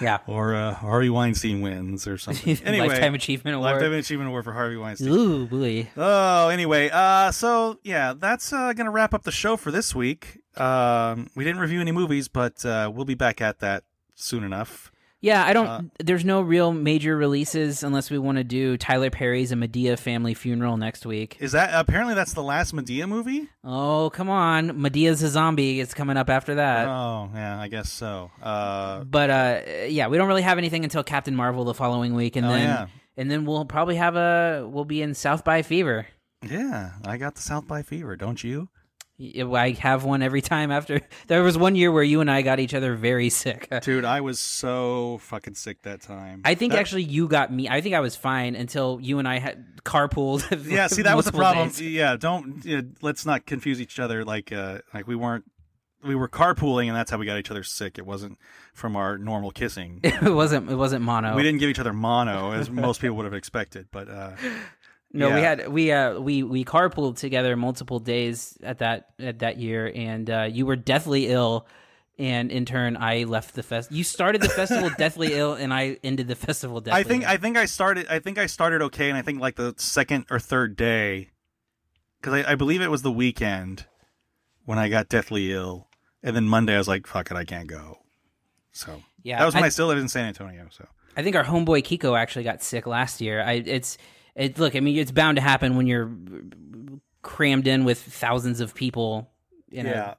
[0.01, 0.17] yeah.
[0.27, 2.57] or uh, Harvey Weinstein wins, or something.
[2.65, 3.73] Anyway, Lifetime Achievement Award.
[3.75, 5.09] Lifetime Achievement Award for Harvey Weinstein.
[5.09, 5.87] Ooh, boy.
[5.95, 10.39] Oh, anyway, uh, so yeah, that's uh, gonna wrap up the show for this week.
[10.57, 13.83] Um, we didn't review any movies, but uh, we'll be back at that
[14.15, 14.90] soon enough.
[15.23, 15.67] Yeah, I don't.
[15.67, 19.97] Uh, there's no real major releases unless we want to do Tyler Perry's A Madea
[19.99, 21.37] Family Funeral next week.
[21.39, 23.47] Is that apparently that's the last Madea movie?
[23.63, 24.71] Oh, come on.
[24.81, 25.79] Madea's a zombie.
[25.79, 26.87] It's coming up after that.
[26.87, 28.31] Oh, yeah, I guess so.
[28.41, 32.35] Uh, but uh, yeah, we don't really have anything until Captain Marvel the following week,
[32.35, 32.87] and Oh, then yeah.
[33.15, 36.07] and then we'll probably have a we'll be in South by Fever.
[36.49, 38.69] yeah, I got the South by Fever, don't you?
[39.21, 41.01] I have one every time after.
[41.27, 43.67] There was one year where you and I got each other very sick.
[43.83, 46.41] Dude, I was so fucking sick that time.
[46.43, 47.69] I think That- actually you got me.
[47.69, 50.41] I think I was fine until you and I had carpooled.
[50.71, 51.67] Yeah, see, that was the problem.
[51.69, 51.81] days.
[51.81, 54.23] Yeah, don't yeah, let's not confuse each other.
[54.25, 55.45] Like, uh, like we weren't.
[56.03, 57.99] We were carpooling, and that's how we got each other sick.
[57.99, 58.39] It wasn't
[58.73, 59.99] from our normal kissing.
[60.03, 60.67] It wasn't.
[60.71, 61.35] It wasn't mono.
[61.35, 63.85] We didn't give each other mono, as most people would have expected.
[63.91, 64.31] But uh,
[65.13, 69.57] No, we had we uh we we carpooled together multiple days at that at that
[69.57, 71.67] year, and uh, you were deathly ill,
[72.17, 73.91] and in turn I left the fest.
[73.91, 76.99] You started the festival deathly ill, and I ended the festival deathly.
[76.99, 77.29] I think ill.
[77.29, 78.07] I think I started.
[78.09, 81.31] I think I started okay, and I think like the second or third day,
[82.21, 83.85] because I, I believe it was the weekend
[84.65, 85.87] when I got deathly ill,
[86.23, 87.99] and then Monday I was like, "Fuck it, I can't go."
[88.71, 90.67] So yeah, that was when I, I, still lived in San Antonio.
[90.71, 93.41] So I think our homeboy Kiko actually got sick last year.
[93.41, 93.97] I it's
[94.35, 94.75] it look.
[94.75, 96.11] I mean, it's bound to happen when you're
[97.21, 99.29] crammed in with thousands of people.
[99.69, 100.13] You know, yeah,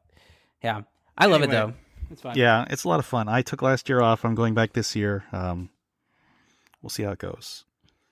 [0.62, 0.80] yeah.
[1.16, 1.74] I love it though.
[2.10, 2.36] It's fun.
[2.36, 3.28] yeah, it's a lot of fun.
[3.28, 4.24] I took last year off.
[4.24, 5.24] I'm going back this year.
[5.32, 5.70] Um,
[6.82, 7.64] we'll see how it goes.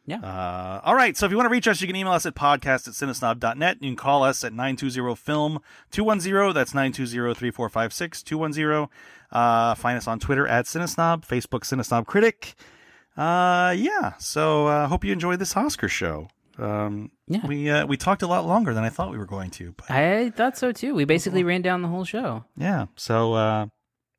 [0.06, 0.20] Yeah.
[0.20, 1.16] Uh, all right.
[1.16, 3.78] So if you want to reach us, you can email us at podcast at cinesnob.net.
[3.80, 5.58] You can call us at 920-FILM
[5.90, 6.54] 210.
[6.54, 8.88] That's 920-3456 210.
[9.30, 12.54] Uh, find us on Twitter at Cinesnob, Facebook Cinesnob Critic.
[13.20, 14.14] Uh, yeah.
[14.18, 16.28] So uh, hope you enjoyed this Oscar show.
[16.58, 17.46] Um, Yeah.
[17.46, 19.72] we uh, we talked a lot longer than I thought we were going to.
[19.76, 20.94] But I thought so too.
[20.94, 22.44] We basically ran down the whole show.
[22.56, 22.86] yeah.
[22.96, 23.66] So uh,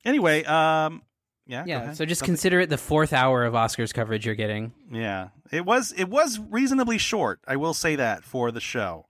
[0.05, 1.01] anyway, um,
[1.47, 1.63] yeah.
[1.65, 4.71] Yeah, so just Something- consider it the fourth hour of Oscars coverage you're getting.
[4.91, 7.39] Yeah, it was it was reasonably short.
[7.47, 9.07] I will say that for the show.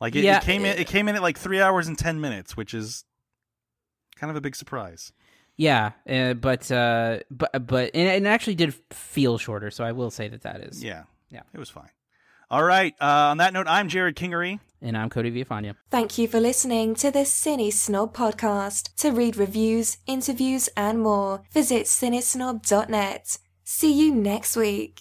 [0.00, 1.98] Like it, Yeah, it came in it- it came in at like three hours and
[1.98, 3.04] ten minutes, which is
[4.16, 5.12] kind of a big surprise.
[5.58, 10.10] Yeah, uh, but uh, but but and it actually did feel shorter, so I will
[10.10, 10.82] say that that is.
[10.82, 11.42] Yeah, Yeah.
[11.52, 11.90] it was fine.
[12.50, 12.94] All right.
[13.00, 14.60] Uh, on that note, I'm Jerrod Kingery.
[14.80, 15.74] And I'm Cody Villafana.
[15.90, 18.94] Thank you for listening to the CineSnob podcast.
[18.98, 23.38] To read reviews, interviews, and more, visit cinesnob.net.
[23.64, 25.00] See you next week.